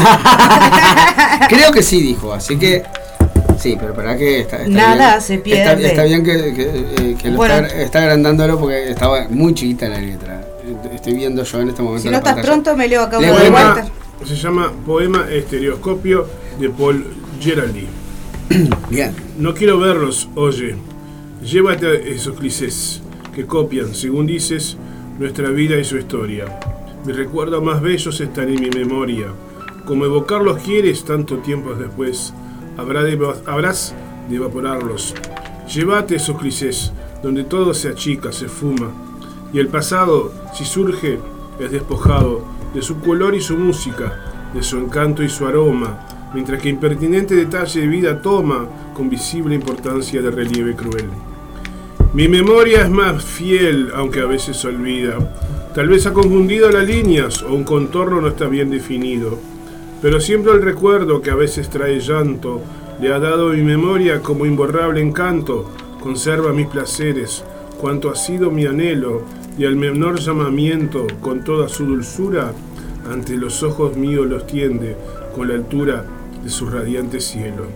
[1.49, 2.83] Creo que sí dijo, así que.
[3.59, 5.21] Sí, pero para que está, está Nada bien.
[5.23, 5.87] se Está- pierde.
[5.87, 6.63] Está, bien que, que,
[7.11, 7.55] eh, que lo Bueno.
[7.67, 10.47] está, está agrandándolo porque estaba muy chiquita la letra.
[10.95, 12.03] Estoy viendo yo en este momento.
[12.03, 12.53] si no estás pantalla.
[12.53, 13.85] pronto, me leo acá uno de voy a- Poema, Walter.
[14.27, 16.27] se llama Poema Estereoscopio
[16.61, 17.05] de Paul
[17.41, 17.87] Geraldi.
[18.91, 19.13] Bien.
[19.39, 20.77] No quiero verlos, oye.
[21.43, 23.01] Llévate a esos clichés
[23.35, 24.77] que copian, según dices,
[25.19, 26.45] nuestra vida y su historia.
[27.05, 29.27] Mis recuerdos más bellos están en mi memoria.
[29.85, 32.33] Como evocarlos quieres tanto tiempo después,
[32.77, 33.95] habrá de- habrás
[34.29, 35.15] de evaporarlos.
[35.73, 38.91] Llévate esos clichés, donde todo se achica, se fuma.
[39.53, 41.19] Y el pasado, si surge,
[41.59, 42.43] es despojado
[42.75, 47.35] de su color y su música, de su encanto y su aroma, mientras que impertinente
[47.35, 51.07] detalle de vida toma con visible importancia de relieve cruel.
[52.13, 55.17] Mi memoria es más fiel, aunque a veces olvida.
[55.75, 59.39] Tal vez ha confundido las líneas o un contorno no está bien definido.
[60.03, 62.61] Pero siempre el recuerdo que a veces trae llanto
[63.01, 65.71] le ha dado mi memoria como imborrable encanto.
[66.01, 67.45] Conserva mis placeres,
[67.79, 69.23] cuanto ha sido mi anhelo,
[69.59, 72.53] y al menor llamamiento, con toda su dulzura,
[73.11, 74.97] ante los ojos míos los tiende
[75.35, 76.05] con la altura
[76.43, 77.67] de su radiante cielo.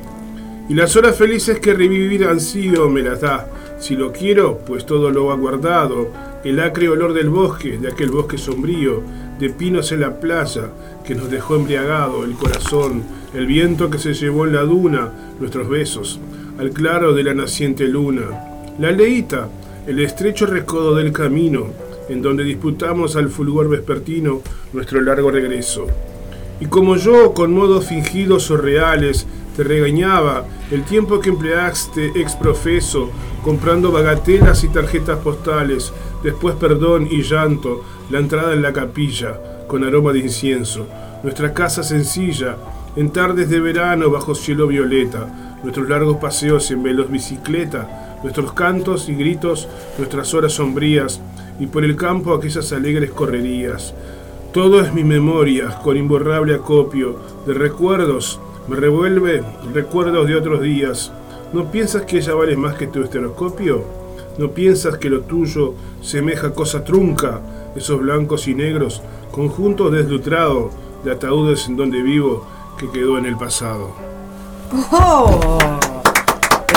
[0.69, 3.49] Y las horas felices que revivir han sido me las da.
[3.81, 6.09] Si lo quiero, pues todo lo ha guardado.
[6.45, 9.03] El acre olor del bosque, de aquel bosque sombrío,
[9.41, 10.69] de pinos en la playa,
[11.03, 13.03] que nos dejó embriagado el corazón,
[13.35, 16.21] el viento que se llevó en la duna, nuestros besos,
[16.59, 18.23] al claro de la naciente luna.
[18.79, 19.49] La aldeíta,
[19.87, 21.69] el estrecho recodo del camino,
[22.11, 24.43] en donde disputamos al fulgor vespertino
[24.75, 25.87] nuestro largo regreso.
[26.61, 29.27] Y como yo, con modos fingidos o reales,
[29.61, 33.11] te regañaba el tiempo que empleaste ex profeso,
[33.43, 35.93] comprando bagatelas y tarjetas postales,
[36.23, 39.39] después perdón y llanto, la entrada en la capilla,
[39.69, 40.87] con aroma de incienso,
[41.23, 42.57] nuestra casa sencilla,
[42.97, 49.11] en tardes de verano bajo cielo violeta, nuestros largos paseos en velos bicicleta, nuestros cantos
[49.11, 51.21] y gritos, nuestras horas sombrías,
[51.59, 53.93] y por el campo aquellas alegres correrías.
[54.55, 58.41] Todo es mi memoria, con imborrable acopio de recuerdos.
[58.69, 59.43] Me revuelve
[59.73, 61.13] recuerdos de otros días.
[61.53, 63.85] ¿No piensas que ella vale más que tu estereoscopio?
[64.39, 67.41] ¿No piensas que lo tuyo semeja cosa trunca?
[67.75, 69.03] Esos blancos y negros,
[69.33, 70.73] conjuntos deslutrados
[71.05, 72.47] de ataúdes en donde vivo,
[72.79, 73.95] que quedó en el pasado.
[74.93, 75.59] ¡Oh!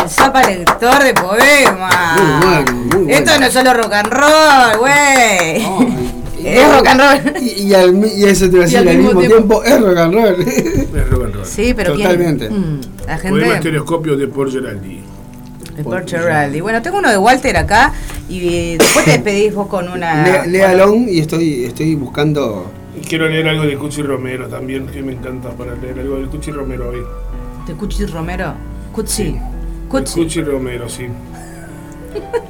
[0.02, 2.20] El Zapa lector de poemas.
[2.20, 3.10] Muy bueno, muy bueno.
[3.10, 6.23] Esto no es solo rock and roll, güey.
[6.46, 7.44] Es rock and roll.
[7.44, 9.64] Y, y al y eso te iba a decir, al al mismo mismo tiempo- tiempo,
[9.64, 10.42] es rock and roll.
[10.42, 11.46] Es rock and roll.
[11.46, 12.08] Sí, pero ¿quién?
[12.08, 12.50] Totalmente.
[12.50, 13.54] Mm, la Poema gente.
[13.56, 15.00] estereoscopio de Paul Geraldi.
[15.76, 16.62] De Paul Geraldi.
[16.62, 17.94] Bueno, tengo uno de Walter acá
[18.30, 20.44] Y después te despedís vos con una.
[20.46, 22.72] Le- léalo y estoy, estoy buscando.
[22.96, 26.28] Y quiero leer algo de Cuchi Romero también, que me encanta para leer algo de
[26.28, 27.02] Cuchi Romero hoy.
[27.68, 28.54] ¿De Cuchi Romero?
[28.92, 29.24] Cuchi.
[29.34, 29.40] De
[29.90, 30.14] Cuchi.
[30.14, 31.08] Cuchi Romero, sí.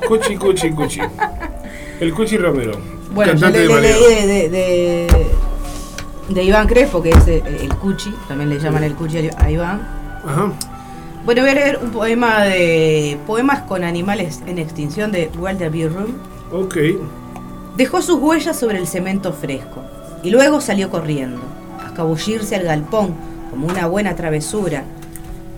[0.08, 1.00] Cuchi, Cuchi, Cuchi.
[2.04, 2.74] El Cuchi Romero.
[3.14, 5.28] Bueno, yo le, de le leí de, de,
[6.28, 9.88] de Iván Crespo, que es eh, el Cuchi, también le llaman el Cuchi a Iván.
[10.26, 10.52] Ajá.
[11.24, 16.08] Bueno, voy a leer un poema de Poemas con animales en extinción de Walter Birrum.
[16.52, 16.76] Ok.
[17.78, 19.82] Dejó sus huellas sobre el cemento fresco
[20.24, 21.42] y luego salió corriendo,
[21.82, 23.16] a escabullirse al galpón
[23.50, 24.84] como una buena travesura.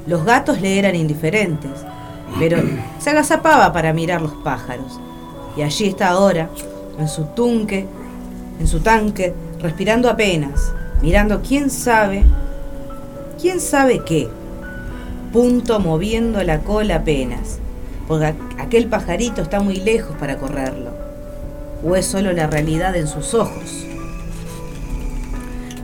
[0.05, 1.71] Los gatos le eran indiferentes,
[2.37, 2.59] pero
[2.99, 4.99] se agazapaba para mirar los pájaros.
[5.57, 6.49] Y allí está ahora,
[6.99, 7.85] en su tunque,
[8.59, 12.23] en su tanque, respirando apenas, mirando quién sabe,
[13.41, 14.27] quién sabe qué.
[15.31, 17.59] Punto moviendo la cola apenas,
[18.07, 20.91] porque aqu- aquel pajarito está muy lejos para correrlo
[21.83, 23.85] o es solo la realidad en sus ojos.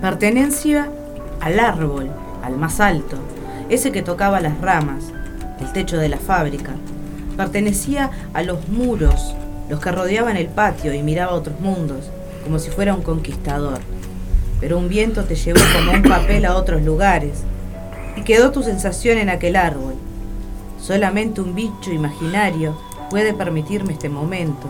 [0.02, 0.90] Pertenencia
[1.42, 2.10] al árbol,
[2.44, 3.18] al más alto,
[3.70, 5.04] ese que tocaba las ramas,
[5.60, 6.72] el techo de la fábrica.
[7.38, 9.36] Pertenecía a los muros,
[9.72, 12.10] los que rodeaban el patio y miraba otros mundos,
[12.44, 13.80] como si fuera un conquistador.
[14.60, 17.44] Pero un viento te llevó como un papel a otros lugares
[18.18, 19.94] y quedó tu sensación en aquel árbol.
[20.78, 22.78] Solamente un bicho imaginario
[23.10, 24.68] puede permitirme este momento,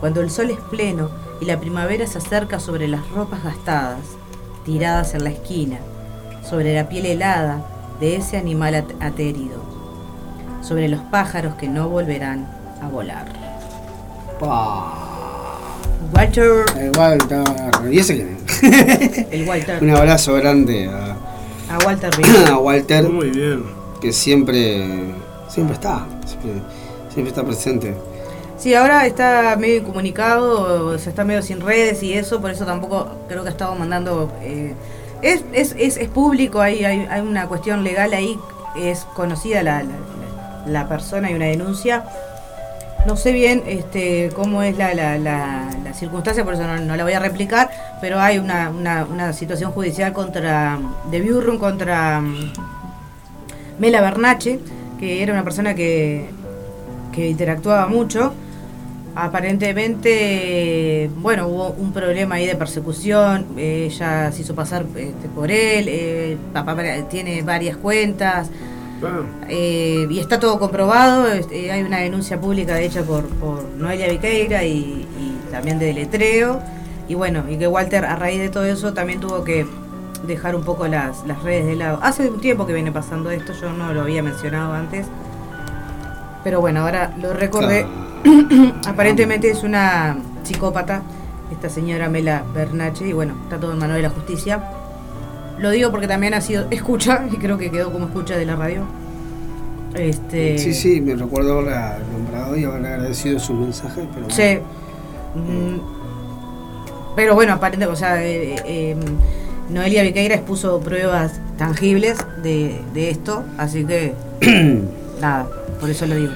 [0.00, 1.10] cuando el sol es pleno
[1.40, 4.00] y la primavera se acerca sobre las ropas gastadas,
[4.64, 5.78] tiradas en la esquina,
[6.42, 7.64] sobre la piel helada
[8.00, 9.62] de ese animal at- aterido,
[10.60, 12.50] sobre los pájaros que no volverán
[12.82, 13.49] a volar.
[14.40, 14.94] Pa.
[16.14, 17.44] Walter, El Walter.
[17.90, 19.26] ¿Y ese quién es?
[19.30, 21.16] el Walter, Un abrazo grande a,
[21.74, 22.10] a Walter
[22.50, 23.64] a Walter, Muy bien.
[24.00, 25.14] que siempre,
[25.48, 26.52] siempre está, siempre,
[27.12, 27.94] siempre está presente.
[28.58, 32.66] Sí, ahora está medio incomunicado, o sea, está medio sin redes y eso, por eso
[32.66, 34.30] tampoco creo que ha estado mandando...
[34.42, 34.74] eh,
[35.22, 38.38] es, es, es, es público, hay, hay, hay una cuestión legal ahí,
[38.76, 39.92] es conocida la, la,
[40.66, 42.04] la persona y una denuncia.
[43.06, 47.02] No sé bien este, cómo es la, la, la, la circunstancia, por eso no, la
[47.02, 47.70] voy a replicar,
[48.00, 50.78] pero hay una, una, situación judicial contra
[51.10, 52.52] de Burrum contra mm,
[53.78, 54.60] Mela Bernache,
[54.98, 56.28] que era una persona que,
[57.12, 58.34] que interactuaba mucho.
[59.14, 65.86] Aparentemente, bueno, hubo un problema ahí de persecución, ella se hizo pasar este, por él,
[65.88, 66.76] eh, papá
[67.08, 68.50] tiene varias cuentas,
[69.48, 74.64] Eh, y está todo comprobado, este, hay una denuncia pública hecha por, por Noelia Viqueira
[74.64, 76.60] y, y también de Letreo.
[77.08, 79.66] Y bueno, y que Walter a raíz de todo eso también tuvo que
[80.26, 81.98] dejar un poco las, las redes de lado.
[82.02, 85.06] Hace un tiempo que viene pasando esto, yo no lo había mencionado antes.
[86.44, 87.86] Pero bueno, ahora lo recordé.
[88.86, 91.02] Aparentemente es una psicópata,
[91.50, 94.62] esta señora Mela Bernache, y bueno, está todo en mano de la justicia.
[95.60, 98.56] Lo digo porque también ha sido escucha, y creo que quedó como escucha de la
[98.56, 98.82] radio.
[99.94, 104.34] Este, Sí, sí, me recuerdo haberla nombrado y haberle agradecido sus mensajes, pero bueno.
[104.34, 104.58] Sí.
[105.34, 105.78] Mm,
[107.16, 108.96] Pero bueno, aparente, o sea, eh, eh,
[109.68, 114.14] Noelia Viqueira expuso pruebas tangibles de, de esto, así que
[115.20, 115.46] nada,
[115.80, 116.32] por eso lo digo.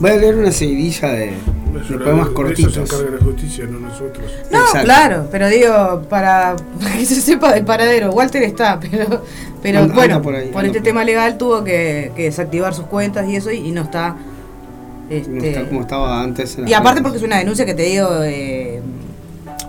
[0.00, 1.32] Voy a leer una seguidilla de,
[1.80, 2.72] eso la- poemas de Eso cortitos.
[2.74, 4.24] se encarga la justicia, no nosotros.
[4.50, 4.84] No, Exacto.
[4.84, 6.56] claro, pero digo, para
[6.98, 9.22] que se sepa del paradero, Walter está, pero,
[9.62, 12.86] pero Anda- bueno, anda por ahí, este por tema legal tuvo que, que desactivar sus
[12.86, 14.10] cuentas y eso, y, y no está.
[14.10, 14.16] No
[15.16, 16.56] Este, está como estaba antes.
[16.58, 18.80] en y aparte porque es una denuncia que te digo eh,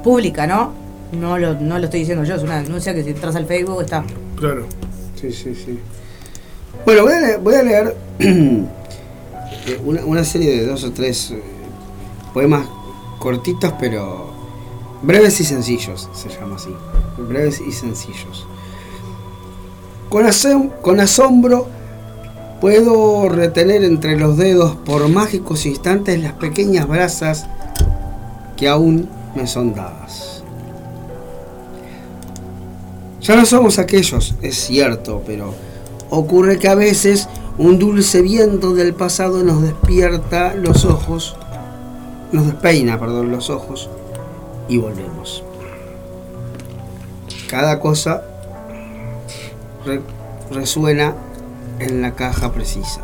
[0.04, 0.72] pública, ¿no?
[1.12, 3.82] No lo, no lo estoy diciendo yo, es una denuncia que si entras al Facebook
[3.82, 4.04] está.
[4.38, 4.66] Claro.
[5.20, 5.80] Sí, sí, sí.
[6.86, 7.96] Bueno, voy a leer, voy a leer
[9.86, 11.42] una, una serie de dos o tres eh,
[12.36, 12.68] poemas
[13.18, 14.28] cortitos, pero
[15.02, 16.76] breves y sencillos, se llama así.
[17.18, 18.46] Breves y sencillos.
[20.10, 21.66] Con, asom- con asombro
[22.60, 27.48] puedo retener entre los dedos por mágicos instantes las pequeñas brasas
[28.58, 30.44] que aún me son dadas.
[33.22, 35.54] Ya no somos aquellos, es cierto, pero
[36.10, 41.38] ocurre que a veces un dulce viento del pasado nos despierta los ojos,
[42.36, 43.90] nos despeina, perdón, los ojos
[44.68, 45.44] y volvemos.
[47.50, 48.24] Cada cosa
[49.86, 50.02] re-
[50.52, 51.16] resuena
[51.80, 53.02] en la caja precisa.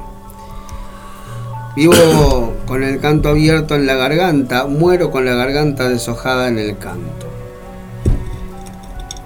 [1.75, 6.77] Vivo con el canto abierto en la garganta, muero con la garganta deshojada en el
[6.77, 7.27] canto.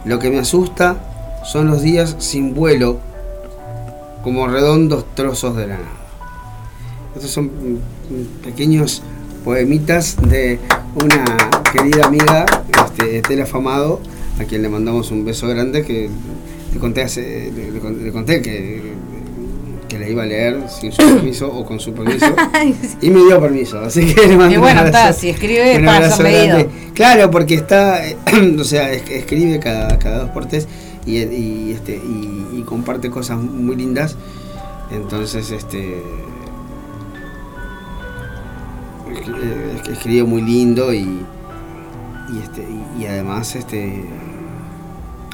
[0.03, 0.98] Lo que me asusta
[1.44, 2.98] son los días sin vuelo,
[4.23, 5.90] como redondos trozos de la nada.
[7.15, 7.49] Estos son
[8.44, 9.02] pequeños
[9.45, 10.59] poemitas de
[10.95, 11.23] una
[11.72, 12.45] querida amiga,
[12.88, 14.01] este, Estela Famado,
[14.39, 16.09] a quien le mandamos un beso grande, que
[16.73, 18.81] le conté, hace- le, le con- le conté que,
[19.88, 22.26] que le iba a leer sin su permiso o con su permiso.
[23.01, 25.77] Y me dio permiso, así que le mando Y un bueno, abrazo- está, si escribe,
[25.77, 26.67] un abrazo grande.
[26.95, 28.01] Claro, porque está,
[28.59, 30.67] o sea, es- escribe cada, cada dos por tres
[31.05, 34.15] y, y, este, y, y comparte cosas muy lindas.
[34.91, 36.01] Entonces, este.
[39.11, 40.99] Escri- es- Escribe muy lindo y,
[42.34, 42.65] y este
[42.99, 44.03] y, además este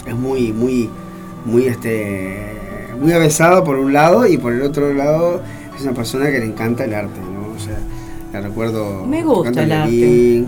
[0.05, 0.89] es muy muy
[1.45, 2.37] muy este
[2.99, 5.41] muy avesado por un lado y por el otro lado
[5.75, 7.55] es una persona que le encanta el arte ¿no?
[7.55, 7.77] o sea
[8.33, 10.45] la recuerdo Me gusta el arte.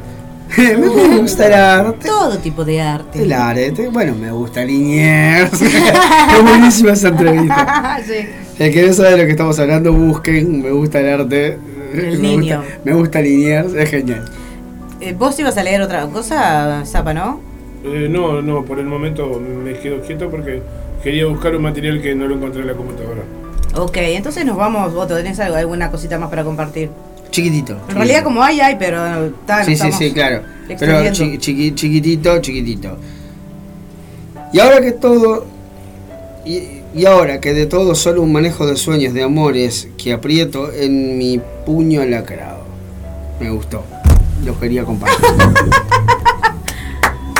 [0.57, 3.23] me gusta el arte Todo tipo de arte.
[3.23, 8.63] el arte bueno me gusta Liniers es buenísima esa entrevista Sí.
[8.63, 11.57] el que no sabe de lo que estamos hablando busquen me gusta el arte
[11.93, 12.57] El me niño.
[12.61, 14.25] gusta, me gusta Liniers es genial
[15.01, 17.39] Eh, Vos ibas a leer otra cosa, Zapa, ¿no?
[17.85, 20.61] Eh, no, no, por el momento me quedo quieto porque
[21.03, 23.21] quería buscar un material que no lo encontré en la computadora.
[23.75, 26.89] Ok, entonces nos vamos, vos tenés algo, alguna cosita más para compartir.
[27.31, 30.41] chiquitito En realidad como hay, hay, pero está, Sí, sí, sí, claro.
[30.67, 31.11] Pero extendiendo.
[31.19, 32.97] chi- chiqui- chiquitito, chiquitito.
[34.53, 35.45] Y ahora que todo.
[36.45, 40.71] Y, y ahora que de todo solo un manejo de sueños, de amores que aprieto
[40.71, 42.63] en mi puño lacrado.
[43.39, 43.83] Me gustó.
[44.45, 45.25] Lo quería compartir.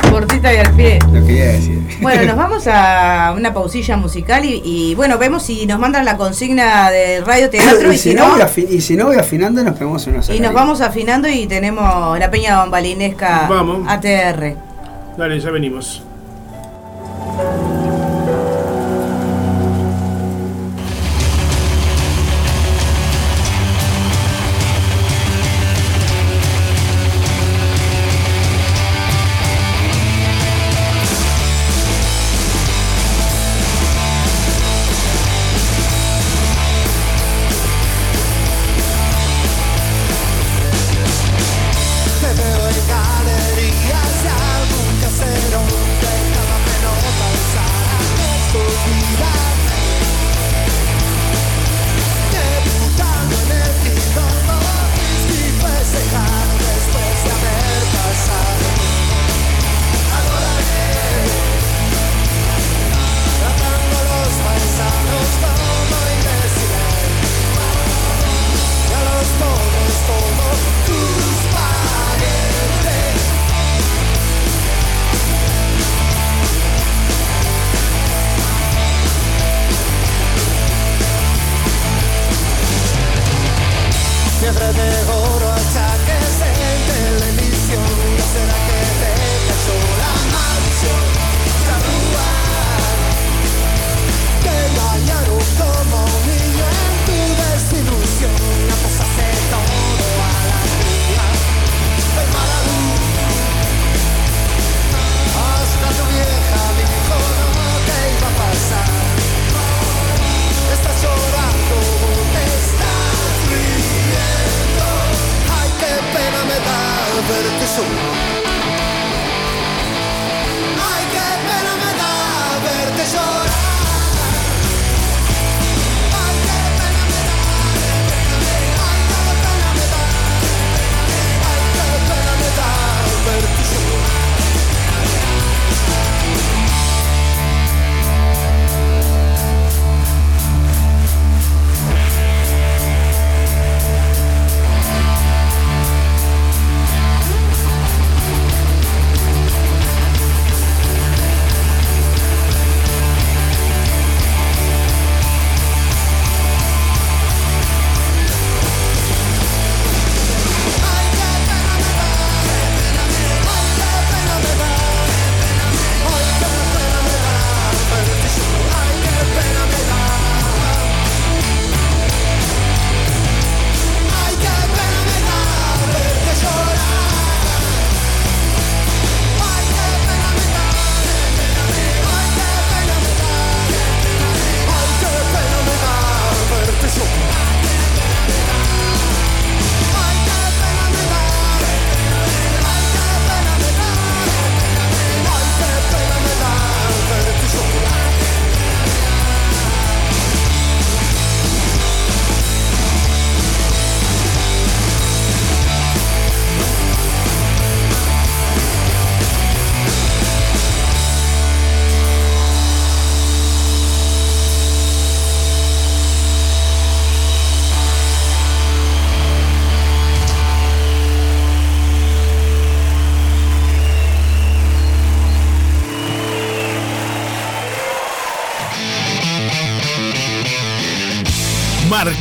[0.10, 1.00] Cortita y al pie.
[1.12, 1.82] lo quería decir.
[2.02, 6.18] Bueno, nos vamos a una pausilla musical y, y, bueno, vemos si nos mandan la
[6.18, 8.36] consigna del radio teatro y, y, si si no,
[8.70, 12.30] y si no voy afinando, nos pegamos una y nos vamos afinando y tenemos la
[12.30, 13.88] peña bambalinesca Vamos.
[13.88, 14.56] ATR.
[15.18, 16.04] Dale, ya venimos.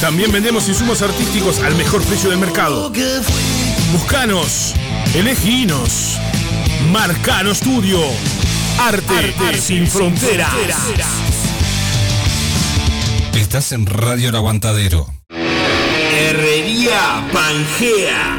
[0.00, 2.90] También vendemos insumos artísticos al mejor precio del mercado.
[3.92, 4.74] Buscanos,
[5.14, 6.18] eleginos.
[6.90, 8.00] Marcano Studio.
[8.78, 10.52] Arte, sin fronteras.
[13.34, 15.06] Estás en Radio El Aguantadero.
[15.30, 18.38] Herrería Pangea.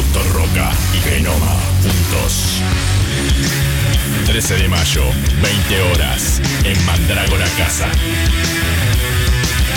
[0.00, 2.62] Doctor Roca y Genoma juntos.
[4.24, 5.02] 13 de mayo,
[5.42, 7.86] 20 horas, en Mandrágora Casa.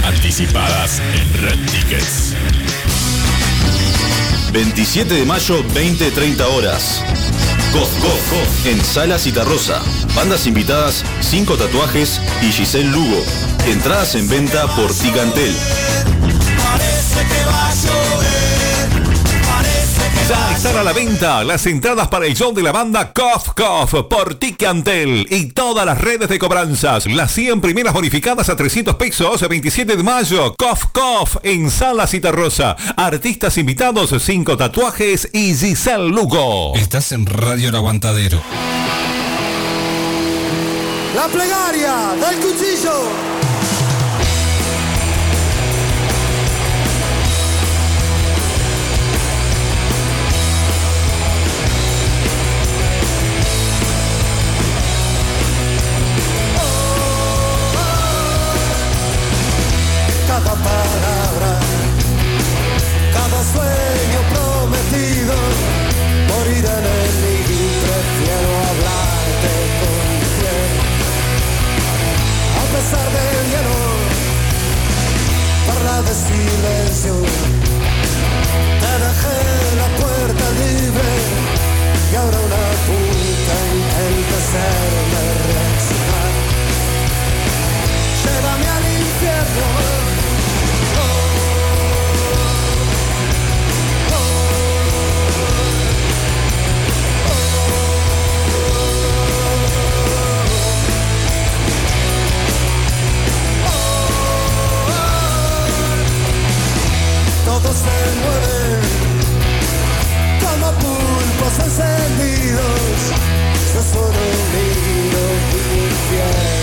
[0.06, 2.36] Anticipadas en Red Tickets.
[4.54, 7.04] 27 de mayo, 20-30 horas.
[7.74, 9.82] Gof, Gof, Gof, en Sala Citarrosa.
[10.16, 13.22] Bandas invitadas, 5 tatuajes y Giselle Lugo.
[13.68, 15.54] Entradas en venta por Ticantel.
[20.30, 24.08] Ya están a la venta las entradas para el show de la banda Cough Cough
[24.08, 27.06] por Ticantel y todas las redes de cobranzas.
[27.08, 30.56] Las 100 primeras bonificadas a 300 pesos, 27 de mayo.
[30.56, 32.78] Cough Cough en Sala Citarrosa.
[32.96, 36.74] Artistas invitados, 5 tatuajes y Giselle Lugo.
[36.76, 38.42] Estás en Radio El Aguantadero.
[41.16, 43.33] La plegaria del cuchillo.
[72.84, 73.80] A pesar del hielo,
[75.68, 77.16] parla de silencio.
[78.82, 79.40] Te dejé
[79.82, 81.12] la puerta libre
[82.12, 84.93] y ahora una puta intenta hacerme
[107.74, 108.82] se mueven
[110.44, 112.82] como pulpos encendidos.
[113.74, 114.24] Yo solo
[114.54, 116.54] miro y fiebre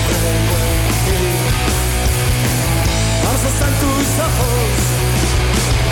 [3.24, 4.70] Vamos están tus ojos.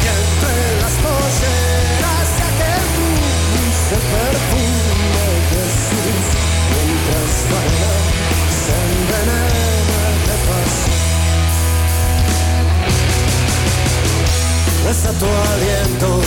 [0.03, 6.27] Y entre las polleras de aquel dulce perfume de Jesús
[6.70, 7.95] mientras baila
[8.62, 9.77] se envenena
[14.84, 16.20] Besa tu aliento,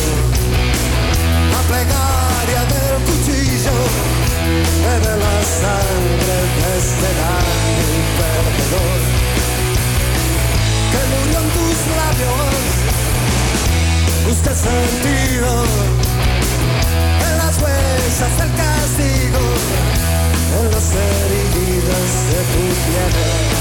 [1.52, 3.78] la plegaria del cuchillo,
[4.84, 9.02] bebe la sangre de este daño perdedor,
[10.92, 12.62] que murió en tus labios,
[14.28, 15.52] busca sentido.
[17.28, 19.44] En las huellas mereces el castigo.
[20.60, 23.61] En las heridas de tu piel.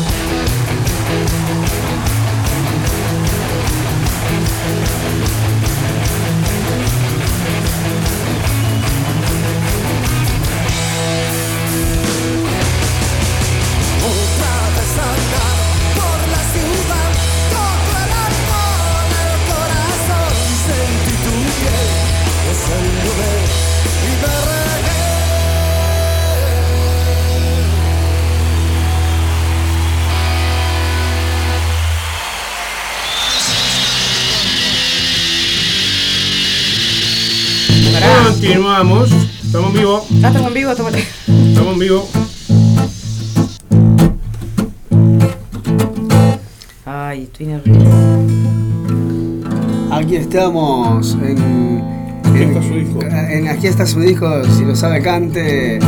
[38.25, 39.11] Continuamos.
[39.43, 40.05] Estamos en vivo.
[40.23, 41.07] Ah, estamos en vivo, tómate.
[41.27, 42.09] Estamos en vivo.
[46.85, 48.19] Ay, estoy nerviosa.
[49.91, 52.00] Aquí estamos en,
[52.31, 52.99] Aquí en- está su disco.
[53.03, 55.79] en- aquí está su disco, si lo sabe cante.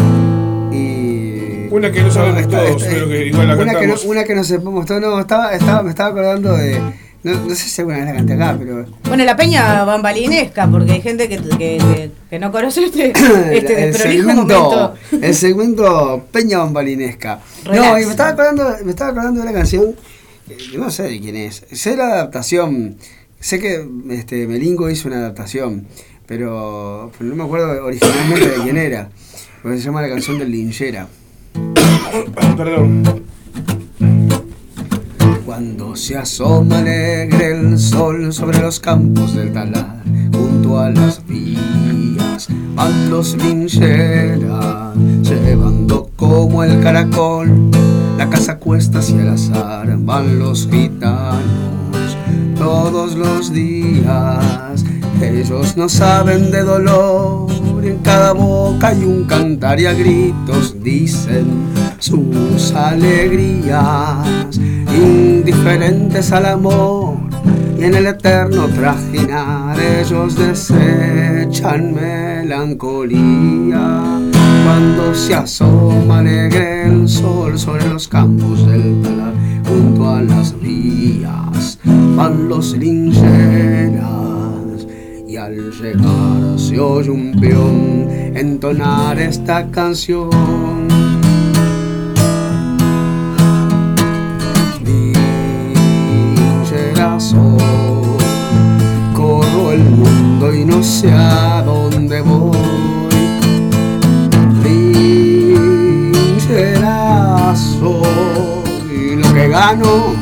[0.72, 1.68] Y.
[1.72, 4.24] Una que no sabemos Está- todos, está- pero que igual la una que, no, una
[4.24, 5.02] que no sepamos todos.
[5.02, 6.80] No, estaba, estaba, me estaba acordando de.
[7.24, 8.86] No, no sé si alguna vez la canté acá, pero.
[9.08, 13.12] Bueno, la peña bambalinesca, porque hay gente que, que, que- que no conoce este,
[13.54, 14.94] este el, segmento, momento.
[15.22, 17.40] el segmento Peña Bambalinesca.
[17.66, 19.96] No, y me estaba acordando, me estaba acordando de la canción,
[20.48, 21.64] que no sé de quién es.
[21.72, 22.98] Sé la adaptación,
[23.40, 25.88] sé que este, Melingo hizo una adaptación,
[26.26, 29.10] pero, pero no me acuerdo originalmente de quién era.
[29.62, 31.08] Porque se llama la canción del linchera.
[32.58, 33.04] Perdón.
[35.46, 40.02] Cuando se asoma alegre el sol sobre los campos del talar,
[40.32, 47.70] junto a las vías van los lincheras, llevando como el caracol
[48.18, 52.18] la casa cuesta hacia el azar, van los gitanos
[52.58, 54.84] todos los días.
[55.24, 57.50] Ellos no saben de dolor,
[57.82, 61.46] en cada boca hay un cantar y a gritos dicen
[61.98, 64.28] sus alegrías,
[64.94, 67.16] indiferentes al amor
[67.80, 73.00] y en el eterno trajinar ellos desechan melancolía.
[74.66, 79.34] Cuando se asoma alegre el sol sobre los campos del talar,
[79.66, 84.23] junto a las vías van los lincheras
[85.34, 86.80] y al llegar se
[87.10, 90.30] un peón entonar esta canción.
[96.46, 97.58] Lincherazo,
[99.16, 102.56] corro el mundo y no sé a dónde voy.
[106.24, 106.44] Lincherazo,
[108.88, 110.14] y lo que gano,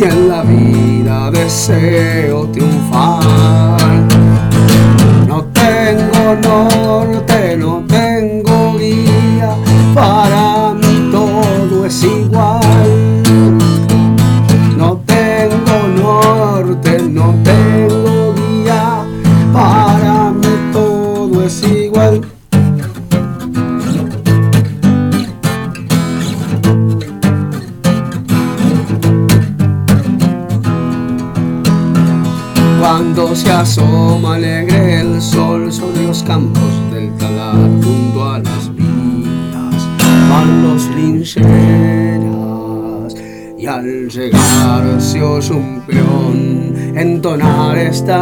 [0.00, 4.06] ni en la vida deseo triunfar.
[5.26, 7.82] No tengo norte, no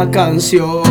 [0.07, 0.88] canción.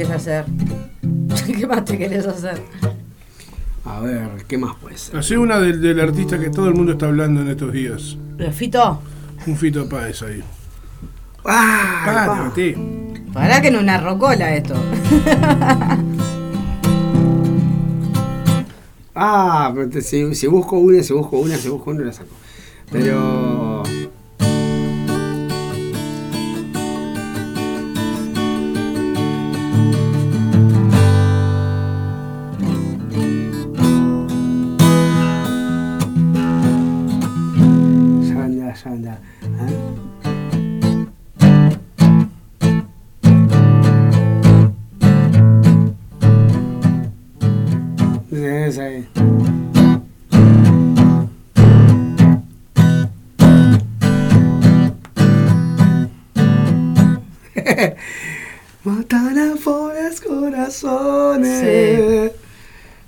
[0.00, 0.44] Querés hacer?
[1.58, 2.62] ¿Qué más te querés hacer?
[3.84, 5.16] A ver, ¿qué más puede ser?
[5.18, 8.16] Hacé una del, del artista que todo el mundo está hablando en estos días.
[8.52, 9.00] Fito,
[9.46, 10.42] Un Fito Páez ahí.
[11.44, 12.02] ¡Ah!
[12.26, 12.76] Párate.
[13.32, 14.74] pará que no una rocola esto.
[19.22, 22.30] Ah, pero te- si, si busco una, si busco una, si busco una, la saco.
[22.90, 23.49] Pero.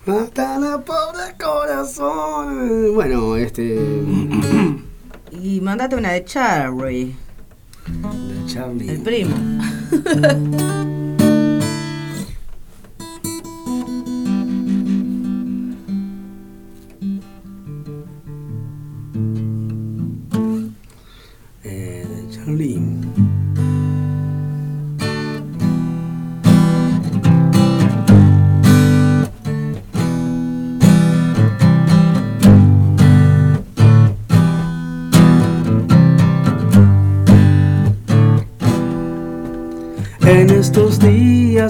[0.05, 2.93] Matan a pobres corazones.
[2.93, 3.79] Bueno, este.
[5.31, 7.15] Y mandate una de Charlie,
[7.87, 8.91] de Charlie.
[8.91, 9.37] el primo.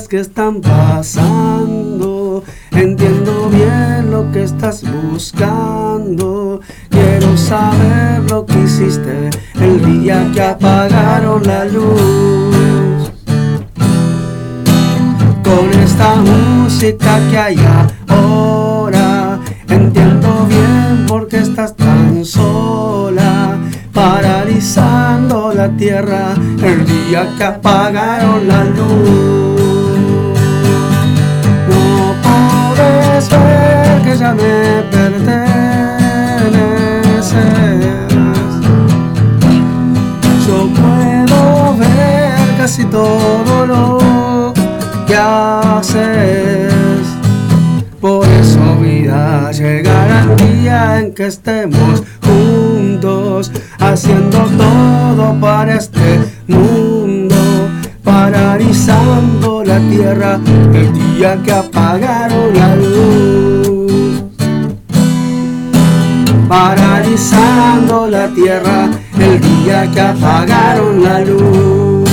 [0.08, 6.60] que están pasando, entiendo bien lo que estás buscando.
[6.88, 9.30] Quiero saber lo que hiciste
[9.60, 13.10] el día que apagaron la luz.
[15.44, 17.56] Con esta música que hay
[18.08, 19.38] ahora,
[19.68, 23.58] entiendo bien por qué estás tan sola,
[23.92, 29.41] paralizando la tierra el día que apagaron la luz.
[34.34, 35.62] Me perteneces.
[40.46, 44.52] Yo puedo ver casi todo lo
[45.06, 46.72] que haces.
[48.00, 57.36] Por eso, vida, llegará el día en que estemos juntos, haciendo todo para este mundo,
[58.02, 60.40] paralizando la tierra
[60.74, 63.41] el día que apagaron la luz
[66.52, 72.10] paralizando la tierra el día que apagaron la luz.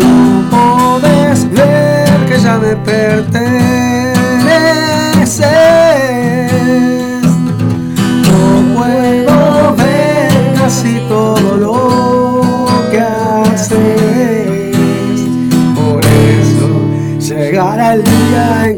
[0.00, 3.46] No podés ver que ya me perteneces.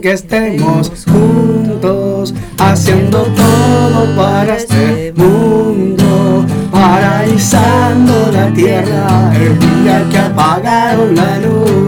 [0.01, 11.15] Que estemos juntos, haciendo todo para este mundo, paralizando la tierra el día que apagaron
[11.15, 11.88] la luz.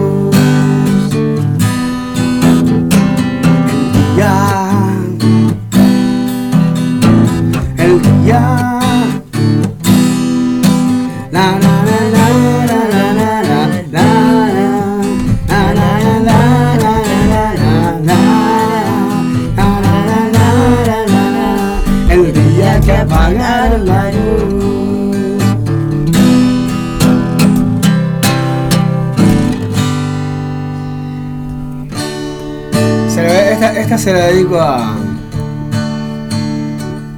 [34.01, 34.95] se la dedico a.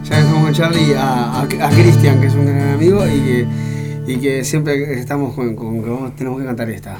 [0.03, 4.43] Ya que estamos con Charlie, a, a, Cristian, que es un gran amigo y que,
[4.43, 6.97] siempre estamos con, con, con, tenemos que cantar esta.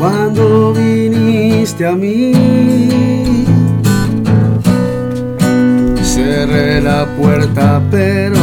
[0.00, 2.32] Cuando viniste a mí,
[6.02, 8.37] cerré la puerta, pero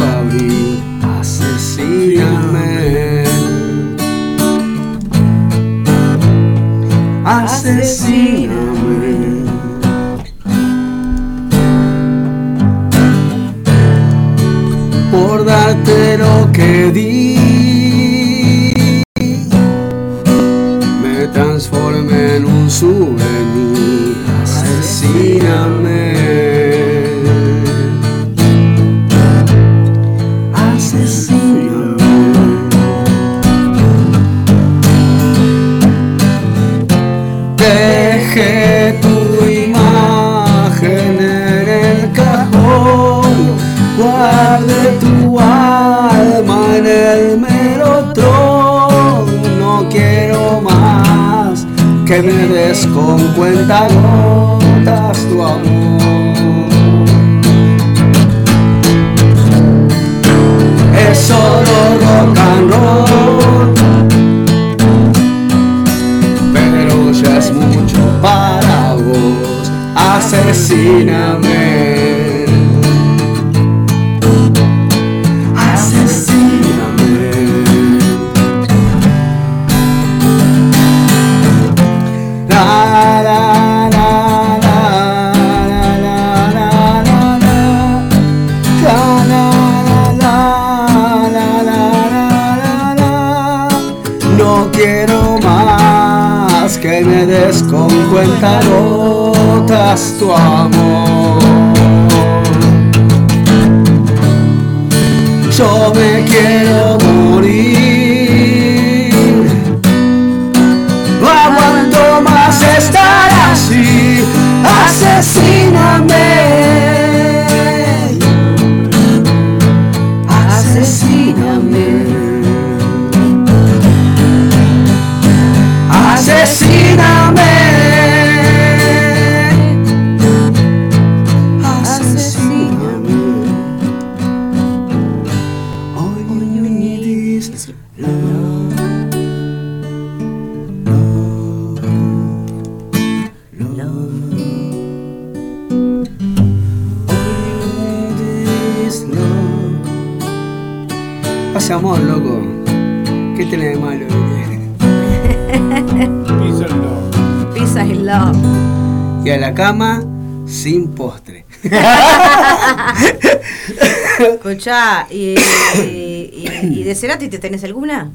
[167.06, 168.10] Cerati, ¿te tenés alguna?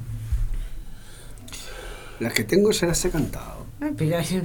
[2.19, 3.65] Las que tengo ya las he cantado.
[3.79, 4.43] Ay.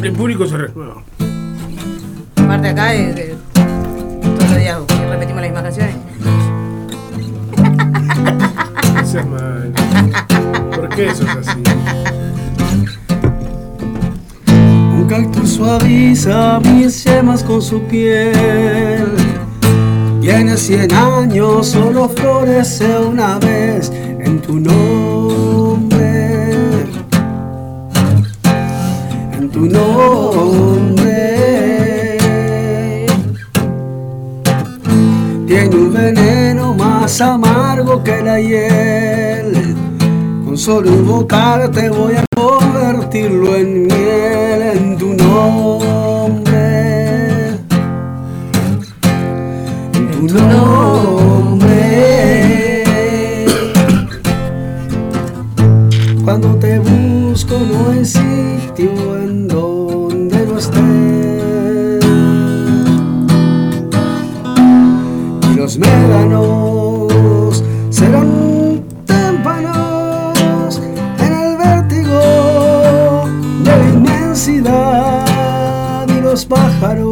[0.00, 1.02] El público se renueva.
[2.36, 4.78] Aparte acá es de, todos los días
[5.10, 5.96] repetimos las mismas canciones.
[8.94, 9.72] No seas mal.
[10.76, 11.62] ¿Por qué sos así?
[14.46, 19.21] Un cactus suaviza mis yemas con su piel
[20.56, 26.02] cien años, solo florece una vez en tu nombre.
[29.38, 30.98] En tu nombre.
[35.46, 39.74] Tiene un veneno más amargo que la hiel.
[40.44, 46.11] Con solo invocar te voy a convertirlo en miel en tu nombre.
[76.52, 77.11] pájaro.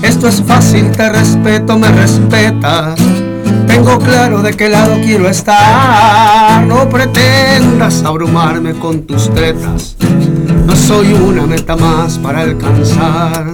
[0.00, 2.94] Esto es fácil, te respeto, me respetas.
[3.66, 6.64] Tengo claro de qué lado quiero estar.
[6.64, 9.96] No pretendas abrumarme con tus tretas.
[10.66, 13.46] No soy una meta más para alcanzar.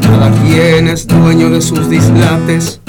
[0.00, 2.80] Cada quien es dueño de sus dislates.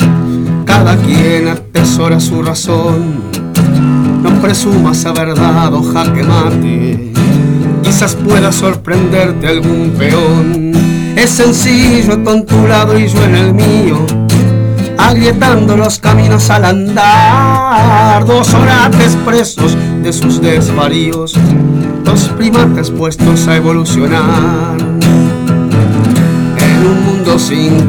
[0.66, 3.29] Cada quien atesora su razón
[4.42, 7.12] Presumas haber dado jaque mate,
[7.84, 10.72] quizás pueda sorprenderte algún peón.
[11.16, 14.00] Es sencillo con tu lado y yo en el mío,
[14.98, 18.26] agrietando los caminos al andar.
[18.26, 21.36] Dos orates presos de sus desvaríos,
[22.04, 24.78] dos primates puestos a evolucionar.
[26.58, 27.88] En un mundo sin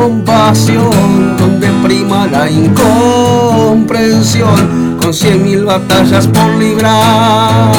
[0.00, 7.72] compasión, donde prima la incomprensión, con cien mil batallas por librar,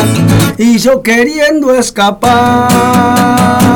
[0.58, 3.71] y yo queriendo escapar.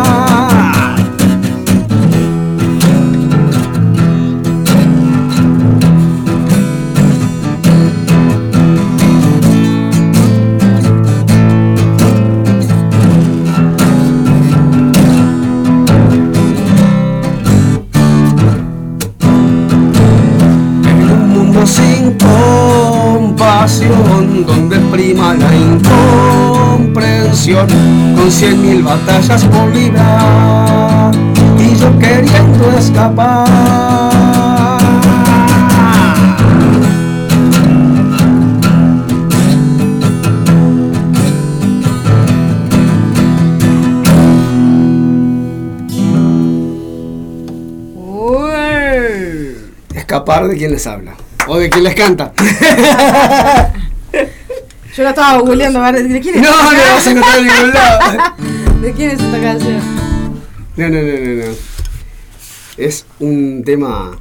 [28.26, 31.12] Con cien mil batallas por librar,
[31.60, 33.46] y yo queriendo escapar.
[49.94, 51.14] Escapar de quien les habla,
[51.48, 52.34] o de quien les canta.
[54.96, 56.42] Yo la estaba googleando a ver de quién es.
[56.42, 58.36] No, no vas a encontrar en ningún lado.
[58.82, 59.82] ¿De quién es esta canción?
[60.78, 61.56] No, no, no, no, no.
[62.78, 64.18] Es un tema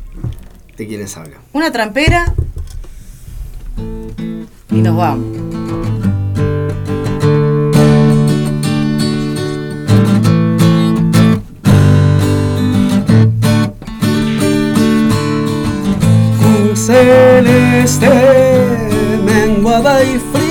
[0.76, 1.38] de quienes hablan.
[1.52, 2.34] Una trampera.
[4.70, 5.38] Y nos vamos.
[16.40, 18.08] Con celeste,
[19.24, 20.43] menguada y fría,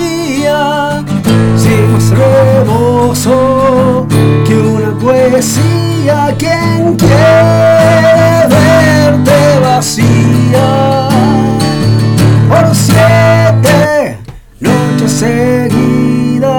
[1.57, 4.07] sin más rebozo
[4.45, 6.35] que una poesía.
[6.37, 11.09] Quien quiere verte vacía
[12.49, 14.17] por siete
[14.59, 16.49] noches seguidas,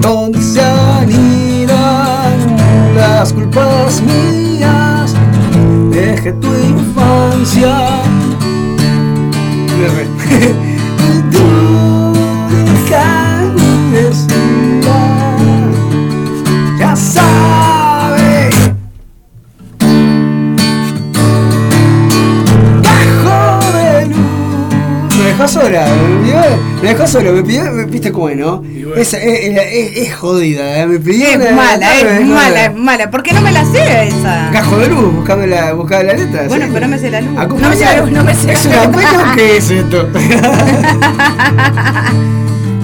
[0.00, 2.36] donde se anidan
[2.96, 5.14] las culpas mías.
[5.90, 8.05] Deje tu infancia.
[26.82, 28.58] Me dejó solo, me pidió, me- viste cómo es, ¿no?
[28.58, 28.94] bueno.
[28.96, 30.86] Es, es, es- es jodida, ¿eh?
[30.86, 31.26] me pidió.
[31.28, 33.10] Es una- mala, es mala, es mala.
[33.10, 34.50] ¿Por qué no me la sé esa?
[34.52, 36.44] Cajo de luz, buscame la, buscame la letra.
[36.48, 36.70] Bueno, ¿sí?
[36.72, 37.32] pero no me sé la luz.
[37.34, 39.70] No me sé la luz, no me sé ¿Es la una cuenta o qué es
[39.70, 40.08] esto?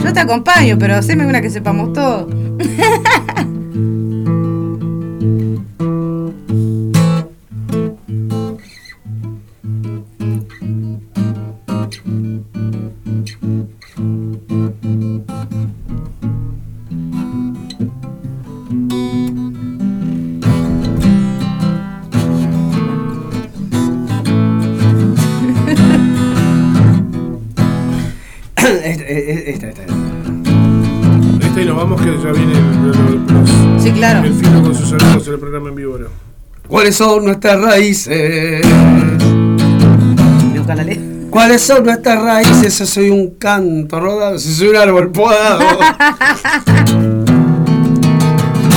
[0.04, 2.28] Yo te acompaño, pero haceme una que sepamos todo.
[31.52, 32.58] Este y nos vamos que ya viene el,
[33.76, 34.24] el- Sí, claro.
[34.26, 35.98] el fino con sus saludos en el programa en vivo.
[35.98, 36.06] ¿no?
[36.66, 38.64] ¿Cuáles son nuestras raíces?
[40.54, 41.26] Nunca la leí.
[41.30, 42.72] ¿Cuáles son nuestras raíces?
[42.74, 45.60] Si soy un canto rodado, si soy un árbol podado.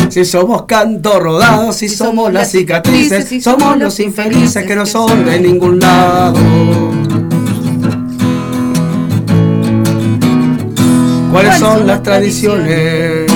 [0.09, 5.25] Si somos canto rodado, si somos las cicatrices, si somos los infelices que no son
[5.25, 6.39] de ningún lado.
[11.35, 13.29] ¿Cuáles son las tradiciones?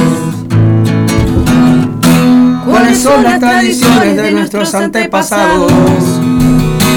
[2.65, 5.69] ¿Cuáles son las tradiciones de nuestros antepasados?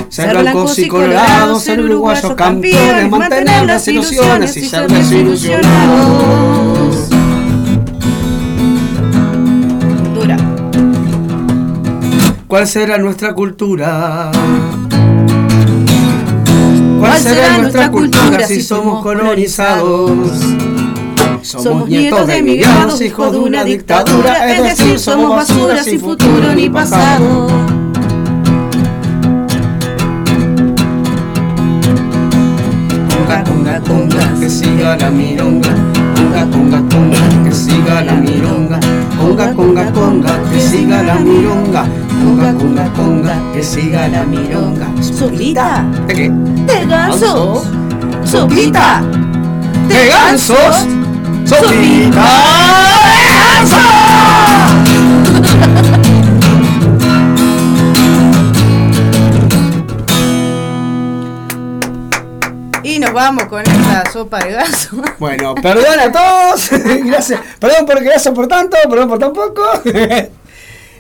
[0.09, 7.09] Ser blancos y colorados, ser uruguayos campeones, mantener las ilusiones y ser desilusionados.
[10.05, 10.37] Cultura.
[12.47, 14.31] ¿Cuál será nuestra cultura?
[17.03, 20.13] ¿Cuál será nuestra cultura si somos colonizados?
[21.43, 26.71] Somos nietos de emigrados, hijos de una dictadura, es decir, somos basura sin futuro ni
[26.71, 27.49] pasado.
[33.11, 35.71] Conga, conga, conga, que siga la milonga.
[36.15, 38.79] Conga, conga, conga, que siga la milonga.
[39.19, 41.85] Conga, conga, conga, que siga la milonga.
[42.23, 44.87] Conga, conga, conga, que siga la milonga.
[45.03, 45.85] ¿Sopita?
[46.07, 46.31] ¿De qué?
[46.31, 47.67] De gansos.
[48.25, 49.03] ¿Sopita?
[49.89, 50.87] ¡De gansos!
[51.45, 52.25] ¡Sopita
[53.03, 54.03] de gansos!
[62.85, 65.03] Y nos vamos con esta sopa de ganso.
[65.19, 66.71] Bueno, perdón a todos.
[67.05, 67.41] gracias.
[67.59, 69.63] Perdón por gracias por tanto, perdón por tan poco.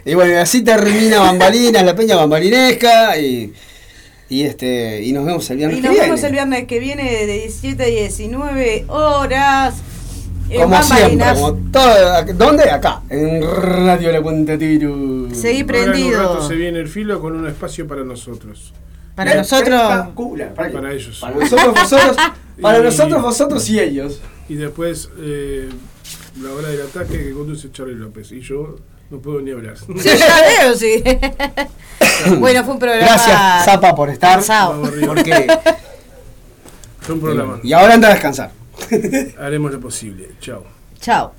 [0.04, 3.18] y bueno, así termina Bambalinas, la peña bambalinesca.
[3.18, 3.52] Y,
[4.28, 6.06] y este y nos vemos el viernes Y que nos viene.
[6.08, 9.74] vemos el viernes que viene de 17 a 19 horas.
[10.54, 11.38] Como siempre, Bambalinas.
[11.38, 12.64] como todo, ¿dónde?
[12.70, 15.28] Acá, en Radio La Puente Tiro.
[15.32, 16.22] Seguí Ahora en un prendido.
[16.22, 18.74] rato se viene el filo con un espacio para nosotros.
[19.14, 19.80] Para nosotros.
[20.56, 20.70] ¿Para?
[20.72, 21.18] Para ellos.
[21.20, 22.16] Para nosotros, vosotros,
[22.60, 24.20] para Y- nosotros, vosotros y ellos.
[24.48, 25.68] Y después eh,
[26.42, 28.32] la hora del ataque que conduce Charlie López.
[28.32, 28.76] Y yo
[29.12, 29.76] no puedo ni hablar.
[29.98, 31.04] Sí, ya veo, sí.
[32.38, 33.06] bueno, fue un programa.
[33.06, 34.36] Gracias, Zapa, por estar.
[34.36, 34.80] cansado.
[35.06, 35.46] Porque,
[37.00, 37.60] Fue un programa.
[37.62, 38.50] y ahora anda a descansar.
[39.38, 40.30] Haremos lo posible.
[40.40, 40.64] Chao.
[41.00, 41.34] Chao.